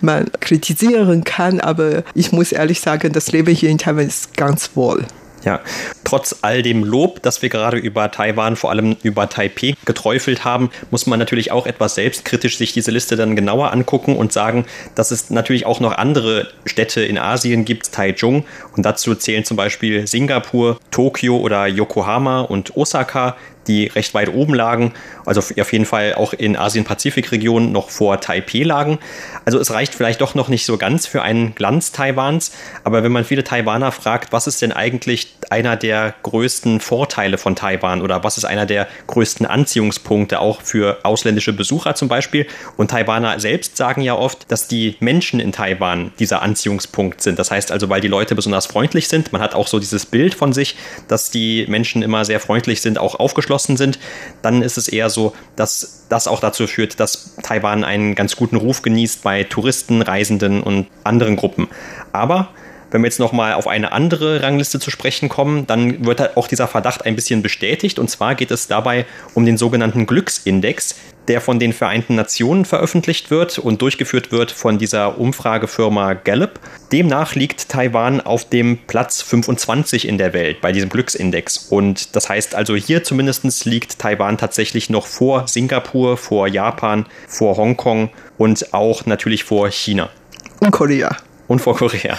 man 0.01 0.31
kritisieren 0.39 1.23
kann, 1.23 1.59
aber 1.59 2.03
ich 2.13 2.31
muss 2.31 2.51
ehrlich 2.51 2.81
sagen, 2.81 3.11
das 3.13 3.31
Leben 3.31 3.53
hier 3.53 3.69
in 3.69 3.77
Taiwan 3.77 4.07
ist 4.07 4.35
ganz 4.37 4.71
wohl. 4.75 5.05
Ja, 5.43 5.59
trotz 6.05 6.37
all 6.41 6.61
dem 6.61 6.83
Lob, 6.83 7.21
das 7.21 7.41
wir 7.41 7.49
gerade 7.49 7.77
über 7.77 8.11
Taiwan, 8.11 8.55
vor 8.55 8.69
allem 8.69 8.95
über 9.03 9.27
Taipei 9.27 9.75
geträufelt 9.85 10.45
haben, 10.45 10.69
muss 10.89 11.05
man 11.05 11.19
natürlich 11.19 11.51
auch 11.51 11.65
etwas 11.65 11.95
selbstkritisch 11.95 12.57
sich 12.57 12.71
diese 12.71 12.91
Liste 12.91 13.17
dann 13.17 13.35
genauer 13.35 13.73
angucken 13.73 14.15
und 14.15 14.31
sagen, 14.31 14.65
dass 14.95 15.11
es 15.11 15.29
natürlich 15.29 15.65
auch 15.65 15.81
noch 15.81 15.97
andere 15.97 16.47
Städte 16.65 17.01
in 17.01 17.17
Asien 17.17 17.65
gibt, 17.65 17.91
Taichung, 17.91 18.45
und 18.75 18.85
dazu 18.85 19.15
zählen 19.15 19.43
zum 19.43 19.57
Beispiel 19.57 20.07
Singapur, 20.07 20.79
Tokio 20.91 21.37
oder 21.37 21.67
Yokohama 21.67 22.41
und 22.41 22.77
Osaka, 22.77 23.35
die 23.67 23.87
recht 23.87 24.13
weit 24.13 24.29
oben 24.29 24.53
lagen, 24.53 24.93
also 25.25 25.39
auf 25.39 25.71
jeden 25.71 25.85
Fall 25.85 26.15
auch 26.15 26.33
in 26.33 26.55
Asien-Pazifik-Regionen 26.57 27.71
noch 27.71 27.89
vor 27.89 28.19
Taipei 28.19 28.63
lagen. 28.63 28.99
Also 29.45 29.59
es 29.59 29.71
reicht 29.71 29.95
vielleicht 29.95 30.21
doch 30.21 30.35
noch 30.35 30.49
nicht 30.49 30.65
so 30.65 30.77
ganz 30.77 31.07
für 31.07 31.21
einen 31.21 31.55
Glanz 31.55 31.91
Taiwans, 31.91 32.51
aber 32.83 33.03
wenn 33.03 33.11
man 33.11 33.23
viele 33.25 33.43
Taiwaner 33.43 33.91
fragt, 33.91 34.31
was 34.31 34.47
ist 34.47 34.61
denn 34.61 34.71
eigentlich 34.71 35.35
einer 35.53 35.77
der 35.77 36.15
größten 36.23 36.79
Vorteile 36.79 37.37
von 37.37 37.55
Taiwan 37.55 38.01
oder 38.01 38.23
was 38.23 38.39
ist 38.39 38.45
einer 38.45 38.65
der 38.65 38.87
größten 39.05 39.45
Anziehungspunkte 39.45 40.39
auch 40.39 40.63
für 40.63 40.97
ausländische 41.03 41.53
Besucher 41.53 41.93
zum 41.93 42.07
Beispiel? 42.07 42.47
Und 42.75 42.89
Taiwaner 42.89 43.39
selbst 43.39 43.77
sagen 43.77 44.01
ja 44.01 44.15
oft, 44.15 44.51
dass 44.51 44.67
die 44.67 44.95
Menschen 44.99 45.39
in 45.39 45.51
Taiwan 45.51 46.11
dieser 46.17 46.41
Anziehungspunkt 46.41 47.21
sind. 47.21 47.37
Das 47.37 47.51
heißt 47.51 47.71
also, 47.71 47.87
weil 47.89 48.01
die 48.01 48.07
Leute 48.07 48.33
besonders 48.33 48.65
freundlich 48.65 49.07
sind. 49.07 49.31
Man 49.31 49.43
hat 49.43 49.53
auch 49.53 49.67
so 49.67 49.77
dieses 49.77 50.07
Bild 50.07 50.33
von 50.33 50.53
sich, 50.53 50.75
dass 51.07 51.29
die 51.29 51.67
Menschen 51.67 52.01
immer 52.01 52.25
sehr 52.25 52.39
freundlich 52.39 52.81
sind, 52.81 52.97
auch 52.97 53.19
aufgeschlossen 53.19 53.77
sind, 53.77 53.99
dann 54.41 54.63
ist 54.63 54.79
es 54.79 54.87
eher 54.87 55.11
so, 55.11 55.33
dass 55.55 56.07
das 56.09 56.27
auch 56.27 56.39
dazu 56.39 56.65
führt, 56.65 56.99
dass 56.99 57.35
Taiwan 57.43 57.83
einen 57.83 58.15
ganz 58.15 58.35
guten 58.35 58.55
Ruf 58.55 58.81
genießt 58.81 59.21
bei 59.21 59.43
Touristen, 59.43 60.01
Reisenden 60.01 60.63
und 60.63 60.87
anderen 61.03 61.35
Gruppen. 61.35 61.67
Aber 62.11 62.49
Wenn 62.93 63.01
wir 63.01 63.07
jetzt 63.07 63.19
nochmal 63.19 63.53
auf 63.53 63.67
eine 63.67 63.91
andere 63.91 64.43
Rangliste 64.43 64.79
zu 64.79 64.91
sprechen 64.91 65.27
kommen, 65.27 65.65
dann 65.65 66.05
wird 66.05 66.19
halt 66.19 66.37
auch 66.37 66.47
dieser 66.47 66.67
Verdacht 66.67 67.07
ein 67.07 67.15
bisschen 67.15 67.41
bestätigt. 67.41 67.97
Und 67.97 68.07
zwar 68.07 68.35
geht 68.35 68.51
es 68.51 68.67
dabei 68.67 69.07
um 69.33 69.47
den 69.47 69.57
sogenannten 69.57 70.05
Glücksindex, 70.05 70.93
der 71.27 71.41
von 71.41 71.57
den 71.57 71.73
Vereinten 71.73 72.13
Nationen 72.13 72.65
veröffentlicht 72.65 73.31
wird 73.31 73.57
und 73.57 73.81
durchgeführt 73.81 74.31
wird 74.31 74.51
von 74.51 74.77
dieser 74.77 75.17
Umfragefirma 75.17 76.13
Gallup. 76.13 76.59
Demnach 76.91 77.33
liegt 77.33 77.67
Taiwan 77.67 78.21
auf 78.21 78.47
dem 78.47 78.77
Platz 78.85 79.23
25 79.23 80.07
in 80.07 80.19
der 80.19 80.33
Welt 80.33 80.61
bei 80.61 80.71
diesem 80.71 80.89
Glücksindex. 80.89 81.65
Und 81.71 82.15
das 82.15 82.29
heißt 82.29 82.53
also, 82.53 82.75
hier 82.75 83.03
zumindest 83.03 83.65
liegt 83.65 83.97
Taiwan 83.97 84.37
tatsächlich 84.37 84.91
noch 84.91 85.07
vor 85.07 85.47
Singapur, 85.47 86.15
vor 86.15 86.47
Japan, 86.47 87.07
vor 87.27 87.57
Hongkong 87.57 88.11
und 88.37 88.71
auch 88.71 89.07
natürlich 89.07 89.45
vor 89.45 89.71
China. 89.71 90.11
Und 90.59 90.69
Korea 90.69 91.17
und 91.47 91.59
vor 91.59 91.75
Korea. 91.75 92.17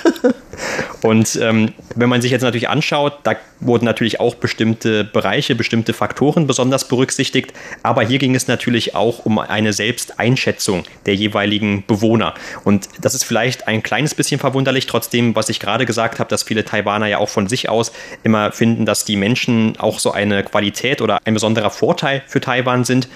und 1.02 1.36
ähm, 1.40 1.72
wenn 1.94 2.08
man 2.08 2.22
sich 2.22 2.30
jetzt 2.30 2.42
natürlich 2.42 2.68
anschaut, 2.68 3.14
da 3.22 3.34
wurden 3.60 3.84
natürlich 3.84 4.20
auch 4.20 4.34
bestimmte 4.34 5.04
Bereiche, 5.04 5.54
bestimmte 5.54 5.92
Faktoren 5.92 6.46
besonders 6.46 6.88
berücksichtigt, 6.88 7.52
aber 7.82 8.02
hier 8.02 8.18
ging 8.18 8.34
es 8.34 8.48
natürlich 8.48 8.94
auch 8.94 9.24
um 9.24 9.38
eine 9.38 9.72
Selbsteinschätzung 9.72 10.84
der 11.06 11.14
jeweiligen 11.14 11.84
Bewohner. 11.86 12.34
Und 12.64 12.88
das 13.00 13.14
ist 13.14 13.24
vielleicht 13.24 13.66
ein 13.68 13.82
kleines 13.82 14.14
bisschen 14.14 14.38
verwunderlich, 14.38 14.86
trotzdem, 14.86 15.34
was 15.34 15.48
ich 15.48 15.60
gerade 15.60 15.86
gesagt 15.86 16.18
habe, 16.18 16.28
dass 16.28 16.42
viele 16.42 16.64
Taiwaner 16.64 17.06
ja 17.06 17.18
auch 17.18 17.28
von 17.28 17.48
sich 17.48 17.68
aus 17.68 17.92
immer 18.22 18.52
finden, 18.52 18.86
dass 18.86 19.04
die 19.04 19.16
Menschen 19.16 19.78
auch 19.78 19.98
so 19.98 20.12
eine 20.12 20.42
Qualität 20.44 21.00
oder 21.00 21.18
ein 21.24 21.34
besonderer 21.34 21.70
Vorteil 21.70 22.22
für 22.26 22.40
Taiwan 22.40 22.84
sind. 22.84 23.08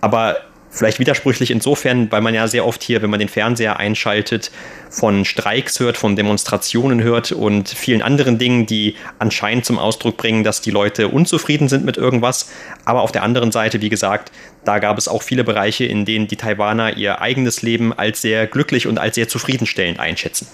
Aber 0.00 0.36
Vielleicht 0.70 0.98
widersprüchlich 0.98 1.50
insofern, 1.50 2.10
weil 2.12 2.20
man 2.20 2.34
ja 2.34 2.46
sehr 2.46 2.66
oft 2.66 2.82
hier, 2.82 3.00
wenn 3.02 3.10
man 3.10 3.18
den 3.18 3.28
Fernseher 3.28 3.78
einschaltet, 3.78 4.50
von 4.90 5.24
Streiks 5.24 5.80
hört, 5.80 5.96
von 5.96 6.16
Demonstrationen 6.16 7.02
hört 7.02 7.32
und 7.32 7.68
vielen 7.68 8.02
anderen 8.02 8.38
Dingen, 8.38 8.66
die 8.66 8.94
anscheinend 9.18 9.64
zum 9.64 9.78
Ausdruck 9.78 10.16
bringen, 10.16 10.44
dass 10.44 10.60
die 10.60 10.70
Leute 10.70 11.08
unzufrieden 11.08 11.68
sind 11.68 11.84
mit 11.84 11.96
irgendwas. 11.96 12.50
Aber 12.84 13.02
auf 13.02 13.12
der 13.12 13.22
anderen 13.22 13.52
Seite, 13.52 13.80
wie 13.80 13.88
gesagt, 13.88 14.32
da 14.64 14.78
gab 14.78 14.98
es 14.98 15.08
auch 15.08 15.22
viele 15.22 15.44
Bereiche, 15.44 15.84
in 15.84 16.04
denen 16.04 16.28
die 16.28 16.36
Taiwaner 16.36 16.96
ihr 16.96 17.20
eigenes 17.20 17.62
Leben 17.62 17.92
als 17.92 18.20
sehr 18.20 18.46
glücklich 18.46 18.86
und 18.86 18.98
als 18.98 19.14
sehr 19.14 19.28
zufriedenstellend 19.28 19.98
einschätzen. 19.98 20.46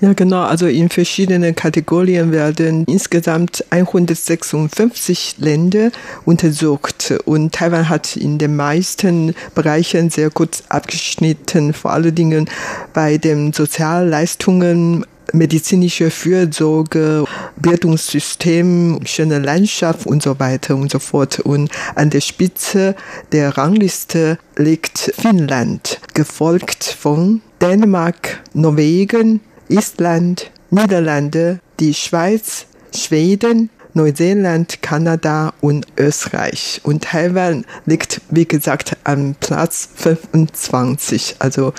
Ja, 0.00 0.12
genau. 0.12 0.42
Also 0.42 0.66
in 0.66 0.88
verschiedenen 0.88 1.54
Kategorien 1.54 2.32
werden 2.32 2.84
insgesamt 2.86 3.64
156 3.70 5.36
Länder 5.38 5.90
untersucht 6.24 7.14
und 7.24 7.54
Taiwan 7.54 7.88
hat 7.88 8.16
in 8.16 8.38
den 8.38 8.56
meisten 8.56 9.34
Bereichen 9.58 10.08
sehr 10.08 10.30
gut 10.30 10.62
abgeschnitten, 10.68 11.72
vor 11.72 11.90
allen 11.90 12.14
Dingen 12.14 12.48
bei 12.92 13.18
den 13.18 13.52
Sozialleistungen 13.52 15.04
medizinische 15.32 16.12
Fürsorge, 16.12 17.24
Bildungssystem, 17.56 19.00
schöne 19.04 19.40
Landschaft 19.40 20.06
und 20.06 20.22
so 20.22 20.38
weiter 20.38 20.76
und 20.76 20.92
so 20.92 21.00
fort. 21.00 21.40
Und 21.40 21.72
an 21.96 22.10
der 22.10 22.20
Spitze 22.20 22.94
der 23.32 23.58
Rangliste 23.58 24.38
liegt 24.54 25.12
Finnland, 25.18 26.00
gefolgt 26.14 26.84
von 26.84 27.42
Dänemark, 27.60 28.44
Norwegen, 28.54 29.40
Island, 29.68 30.52
Niederlande, 30.70 31.58
die 31.80 31.94
Schweiz, 31.94 32.66
Schweden, 32.94 33.70
Neuseeland, 33.98 34.80
Kanada 34.80 35.52
und 35.60 35.86
Österreich. 35.98 36.80
Und 36.84 37.02
Taiwan 37.02 37.64
liegt, 37.84 38.20
wie 38.30 38.46
gesagt, 38.46 38.96
am 39.02 39.34
Platz 39.40 39.88
25, 39.96 41.36
also 41.40 41.72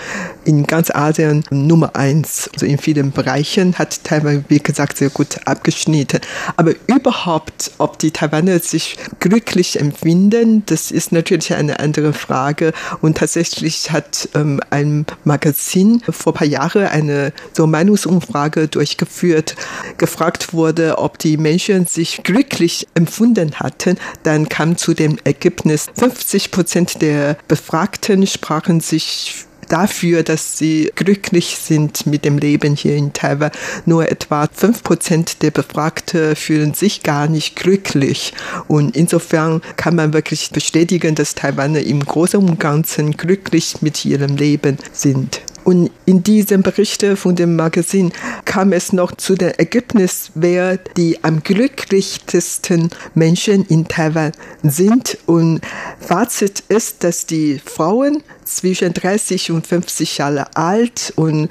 in 0.44 0.66
ganz 0.66 0.90
Asien 0.90 1.44
Nummer 1.50 1.96
eins. 1.96 2.50
Also 2.52 2.66
in 2.66 2.76
vielen 2.76 3.12
Bereichen 3.12 3.78
hat 3.78 4.04
Taiwan, 4.04 4.44
wie 4.48 4.58
gesagt, 4.58 4.98
sehr 4.98 5.08
gut 5.08 5.38
abgeschnitten. 5.46 6.20
Aber 6.56 6.72
überhaupt, 6.86 7.70
ob 7.78 7.98
die 7.98 8.10
Taiwaner 8.10 8.58
sich 8.58 8.98
glücklich 9.18 9.80
empfinden, 9.80 10.62
das 10.66 10.90
ist 10.90 11.12
natürlich 11.12 11.54
eine 11.54 11.80
andere 11.80 12.12
Frage. 12.12 12.72
Und 13.00 13.16
tatsächlich 13.16 13.92
hat 13.92 14.28
ähm, 14.34 14.60
ein 14.68 15.06
Magazin 15.24 16.02
vor 16.10 16.34
ein 16.34 16.36
paar 16.36 16.46
Jahren 16.46 16.86
eine 16.86 17.32
so 17.54 17.66
Meinungsumfrage 17.66 18.68
durchgeführt, 18.68 19.56
gefragt 19.96 20.52
wurde, 20.52 20.98
ob 20.98 21.18
die 21.18 21.38
Menschen 21.38 21.86
sich 21.86 22.09
sich 22.10 22.22
glücklich 22.22 22.86
empfunden 22.94 23.54
hatten, 23.56 23.98
dann 24.22 24.48
kam 24.48 24.76
zu 24.76 24.94
dem 24.94 25.18
Ergebnis, 25.24 25.86
50 25.96 26.50
Prozent 26.50 27.02
der 27.02 27.36
Befragten 27.48 28.26
sprachen 28.26 28.80
sich 28.80 29.46
dafür, 29.68 30.24
dass 30.24 30.58
sie 30.58 30.90
glücklich 30.96 31.56
sind 31.56 32.06
mit 32.06 32.24
dem 32.24 32.38
Leben 32.38 32.74
hier 32.74 32.96
in 32.96 33.12
Taiwan. 33.12 33.52
Nur 33.86 34.10
etwa 34.10 34.44
5% 34.44 35.38
der 35.40 35.52
Befragten 35.52 36.34
fühlen 36.34 36.74
sich 36.74 37.04
gar 37.04 37.28
nicht 37.28 37.54
glücklich. 37.54 38.34
Und 38.66 38.96
insofern 38.96 39.62
kann 39.76 39.94
man 39.94 40.12
wirklich 40.12 40.50
bestätigen, 40.50 41.14
dass 41.14 41.36
Taiwaner 41.36 41.80
im 41.80 42.04
Großen 42.04 42.40
und 42.40 42.58
Ganzen 42.58 43.16
glücklich 43.16 43.76
mit 43.80 44.04
ihrem 44.04 44.36
Leben 44.36 44.76
sind. 44.92 45.40
Und 45.64 45.90
in 46.06 46.22
diesem 46.22 46.62
Bericht 46.62 47.04
von 47.16 47.36
dem 47.36 47.56
Magazin 47.56 48.12
kam 48.44 48.72
es 48.72 48.92
noch 48.92 49.12
zu 49.12 49.34
dem 49.34 49.52
Ergebnis, 49.56 50.30
wer 50.34 50.76
die 50.76 51.22
am 51.22 51.42
glücklichsten 51.42 52.90
Menschen 53.14 53.64
in 53.66 53.86
Taiwan 53.86 54.32
sind. 54.62 55.18
Und 55.26 55.60
Fazit 56.00 56.64
ist, 56.68 57.04
dass 57.04 57.26
die 57.26 57.60
Frauen 57.64 58.22
zwischen 58.50 58.92
30 58.92 59.52
und 59.52 59.66
50 59.66 60.18
Jahre 60.18 60.56
alt 60.56 61.12
und 61.16 61.48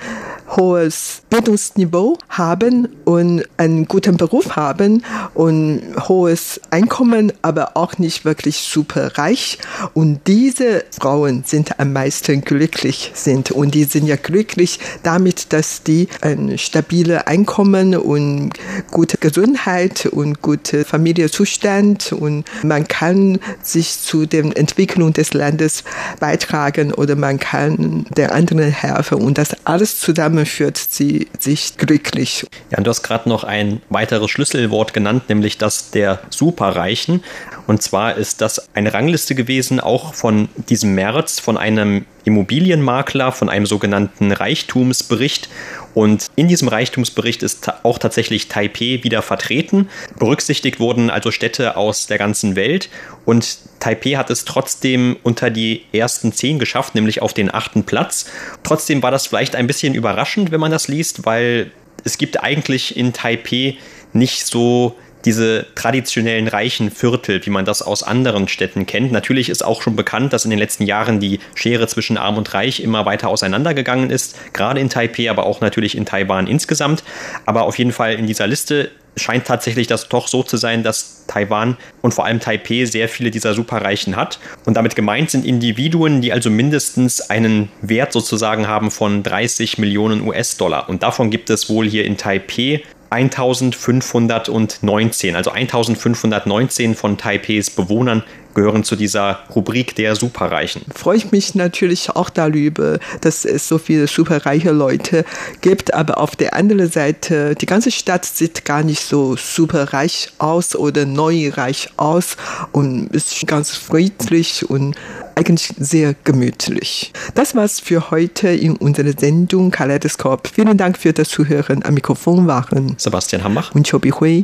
hohes 0.55 1.21
Bildungsniveau 1.29 2.17
haben 2.27 2.87
und 3.05 3.43
einen 3.57 3.87
guten 3.87 4.17
Beruf 4.17 4.55
haben 4.55 5.03
und 5.33 5.81
hohes 6.07 6.59
Einkommen, 6.71 7.31
aber 7.41 7.77
auch 7.77 7.97
nicht 7.97 8.25
wirklich 8.25 8.57
super 8.57 9.17
reich. 9.17 9.59
Und 9.93 10.21
diese 10.27 10.83
Frauen 10.91 11.43
sind 11.45 11.79
am 11.79 11.93
meisten 11.93 12.41
glücklich 12.41 13.11
sind. 13.13 13.51
Und 13.51 13.75
die 13.75 13.83
sind 13.99 14.07
ja 14.07 14.15
glücklich 14.15 14.79
damit, 15.03 15.51
dass 15.51 15.83
die 15.83 16.07
ein 16.21 16.57
stabiles 16.57 17.27
Einkommen 17.27 17.97
und 17.97 18.51
gute 18.91 19.17
Gesundheit 19.17 20.05
und 20.05 20.41
gute 20.41 20.85
Familienzustand 20.85 22.13
und 22.13 22.45
man 22.63 22.87
kann 22.87 23.39
sich 23.61 23.99
zu 23.99 24.25
der 24.25 24.45
Entwicklung 24.55 25.11
des 25.11 25.33
Landes 25.33 25.83
beitragen 26.21 26.93
oder 26.93 27.17
man 27.17 27.39
kann 27.39 28.05
der 28.15 28.33
anderen 28.33 28.71
helfen 28.71 29.21
und 29.21 29.37
das 29.37 29.49
alles 29.65 29.99
zusammen 29.99 30.45
führt 30.45 30.77
sie 30.77 31.27
sich 31.37 31.75
glücklich. 31.75 32.45
Ja, 32.71 32.77
und 32.77 32.87
du 32.87 32.91
hast 32.91 33.03
gerade 33.03 33.27
noch 33.27 33.43
ein 33.43 33.81
weiteres 33.89 34.31
Schlüsselwort 34.31 34.93
genannt, 34.93 35.23
nämlich 35.27 35.57
das 35.57 35.91
der 35.91 36.21
Superreichen. 36.29 37.21
Und 37.67 37.83
zwar 37.83 38.15
ist 38.15 38.39
das 38.39 38.73
eine 38.73 38.93
Rangliste 38.93 39.35
gewesen, 39.35 39.81
auch 39.81 40.13
von 40.13 40.47
diesem 40.69 40.95
März, 40.95 41.39
von 41.41 41.57
einem 41.57 42.05
Immobilienmakler, 42.29 43.31
von 43.31 43.49
einem 43.49 43.65
sogenannten 43.65 44.31
Reichtumsbericht. 44.31 45.49
Und 45.93 46.27
in 46.35 46.47
diesem 46.47 46.67
Reichtumsbericht 46.67 47.43
ist 47.43 47.69
auch 47.83 47.97
tatsächlich 47.97 48.47
Taipei 48.47 48.99
wieder 49.03 49.21
vertreten. 49.21 49.89
Berücksichtigt 50.17 50.79
wurden 50.79 51.09
also 51.09 51.31
Städte 51.31 51.75
aus 51.75 52.07
der 52.07 52.17
ganzen 52.17 52.55
Welt. 52.55 52.89
Und 53.25 53.57
Taipei 53.79 54.11
hat 54.11 54.29
es 54.29 54.45
trotzdem 54.45 55.17
unter 55.23 55.49
die 55.49 55.83
ersten 55.91 56.31
zehn 56.31 56.59
geschafft, 56.59 56.95
nämlich 56.95 57.21
auf 57.21 57.33
den 57.33 57.53
achten 57.53 57.83
Platz. 57.83 58.29
Trotzdem 58.63 59.01
war 59.01 59.11
das 59.11 59.27
vielleicht 59.27 59.55
ein 59.55 59.67
bisschen 59.67 59.95
überraschend, 59.95 60.51
wenn 60.51 60.59
man 60.59 60.71
das 60.71 60.87
liest, 60.87 61.25
weil 61.25 61.71
es 62.03 62.17
gibt 62.17 62.41
eigentlich 62.43 62.95
in 62.95 63.11
Taipei 63.11 63.77
nicht 64.13 64.45
so 64.45 64.95
diese 65.25 65.65
traditionellen 65.75 66.47
reichen 66.47 66.91
Viertel, 66.91 67.45
wie 67.45 67.49
man 67.49 67.65
das 67.65 67.81
aus 67.81 68.03
anderen 68.03 68.47
Städten 68.47 68.85
kennt. 68.85 69.11
Natürlich 69.11 69.49
ist 69.49 69.63
auch 69.63 69.81
schon 69.81 69.95
bekannt, 69.95 70.33
dass 70.33 70.45
in 70.45 70.49
den 70.49 70.59
letzten 70.59 70.85
Jahren 70.85 71.19
die 71.19 71.39
Schere 71.55 71.87
zwischen 71.87 72.17
Arm 72.17 72.37
und 72.37 72.53
Reich 72.53 72.79
immer 72.79 73.05
weiter 73.05 73.29
auseinandergegangen 73.29 74.09
ist, 74.09 74.37
gerade 74.53 74.79
in 74.79 74.89
Taipei, 74.89 75.29
aber 75.29 75.45
auch 75.45 75.61
natürlich 75.61 75.95
in 75.95 76.05
Taiwan 76.05 76.47
insgesamt. 76.47 77.03
Aber 77.45 77.63
auf 77.63 77.77
jeden 77.77 77.91
Fall 77.91 78.13
in 78.13 78.27
dieser 78.27 78.47
Liste 78.47 78.91
scheint 79.17 79.45
tatsächlich 79.45 79.87
das 79.87 80.07
doch 80.07 80.27
so 80.27 80.43
zu 80.43 80.57
sein, 80.57 80.83
dass 80.83 81.25
Taiwan 81.27 81.77
und 82.01 82.13
vor 82.13 82.25
allem 82.25 82.39
Taipei 82.39 82.85
sehr 82.85 83.09
viele 83.09 83.31
dieser 83.31 83.53
Superreichen 83.53 84.15
hat. 84.15 84.39
Und 84.65 84.75
damit 84.75 84.95
gemeint 84.95 85.29
sind 85.31 85.45
Individuen, 85.45 86.21
die 86.21 86.31
also 86.31 86.49
mindestens 86.49 87.29
einen 87.29 87.69
Wert 87.81 88.13
sozusagen 88.13 88.67
haben 88.67 88.91
von 88.91 89.23
30 89.23 89.77
Millionen 89.77 90.25
US-Dollar. 90.25 90.89
Und 90.89 91.03
davon 91.03 91.29
gibt 91.29 91.49
es 91.49 91.69
wohl 91.69 91.87
hier 91.87 92.05
in 92.05 92.17
Taipei 92.17 92.83
1519, 93.09 95.35
also 95.35 95.51
1519 95.51 96.95
von 96.95 97.17
Taipehs 97.17 97.69
Bewohnern 97.69 98.23
gehören 98.53 98.83
zu 98.83 98.95
dieser 98.95 99.39
Rubrik 99.55 99.95
der 99.95 100.15
Superreichen. 100.15 100.81
Freue 100.93 101.17
ich 101.17 101.31
mich 101.31 101.55
natürlich 101.55 102.09
auch 102.09 102.29
darüber, 102.29 102.99
dass 103.21 103.45
es 103.45 103.67
so 103.67 103.77
viele 103.77 104.07
superreiche 104.07 104.71
Leute 104.71 105.25
gibt, 105.61 105.93
aber 105.93 106.17
auf 106.17 106.35
der 106.35 106.55
anderen 106.55 106.91
Seite, 106.91 107.55
die 107.55 107.65
ganze 107.65 107.91
Stadt 107.91 108.25
sieht 108.25 108.65
gar 108.65 108.83
nicht 108.83 109.01
so 109.01 109.35
superreich 109.35 110.31
aus 110.39 110.75
oder 110.75 111.05
neureich 111.05 111.89
aus 111.97 112.37
und 112.71 113.13
ist 113.13 113.45
ganz 113.47 113.75
friedlich 113.75 114.69
und 114.69 114.95
eigentlich 115.39 115.73
sehr 115.79 116.13
gemütlich. 116.23 117.13
Das 117.33 117.55
war's 117.55 117.79
für 117.79 118.11
heute 118.11 118.49
in 118.49 118.75
unserer 118.75 119.13
Sendung 119.17 119.71
Kaleidoskop. 119.71 120.47
Vielen 120.47 120.77
Dank 120.77 120.97
für 120.97 121.13
das 121.13 121.29
Zuhören. 121.29 121.83
Am 121.83 121.93
Mikrofon 121.93 122.45
waren 122.47 122.95
Sebastian 122.97 123.43
Hambach 123.43 123.73
und 123.73 123.89
Chobi 123.89 124.11
Hui. 124.11 124.43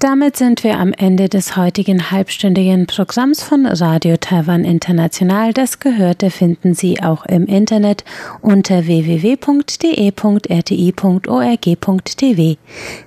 Damit 0.00 0.36
sind 0.36 0.64
wir 0.64 0.78
am 0.78 0.92
Ende 0.92 1.28
des 1.30 1.56
heutigen 1.56 2.10
halbstündigen 2.10 2.86
Programms 2.86 3.42
von 3.42 3.64
Radio 3.64 4.16
Taiwan 4.18 4.64
International. 4.64 5.54
Das 5.54 5.78
Gehörte 5.78 6.30
finden 6.30 6.74
Sie 6.74 7.00
auch 7.02 7.24
im 7.24 7.46
Internet 7.46 8.04
unter 8.42 8.86
www.de.rti.org.tv. 8.86 9.38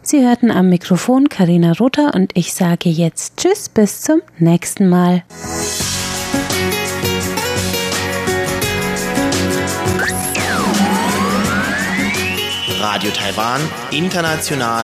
Sie 0.02 0.26
hörten 0.26 0.50
am 0.50 0.70
Mikrofon 0.70 1.30
Karina 1.30 1.74
Rother 1.74 2.16
und 2.16 2.32
ich 2.36 2.54
sage 2.54 2.90
jetzt 2.90 3.38
Tschüss, 3.38 3.70
bis 3.70 4.02
zum 4.02 4.22
nächsten 4.40 4.90
Mal. 4.90 5.24
Radio 12.88 13.12
Taiwan 13.12 13.60
International 13.92 14.76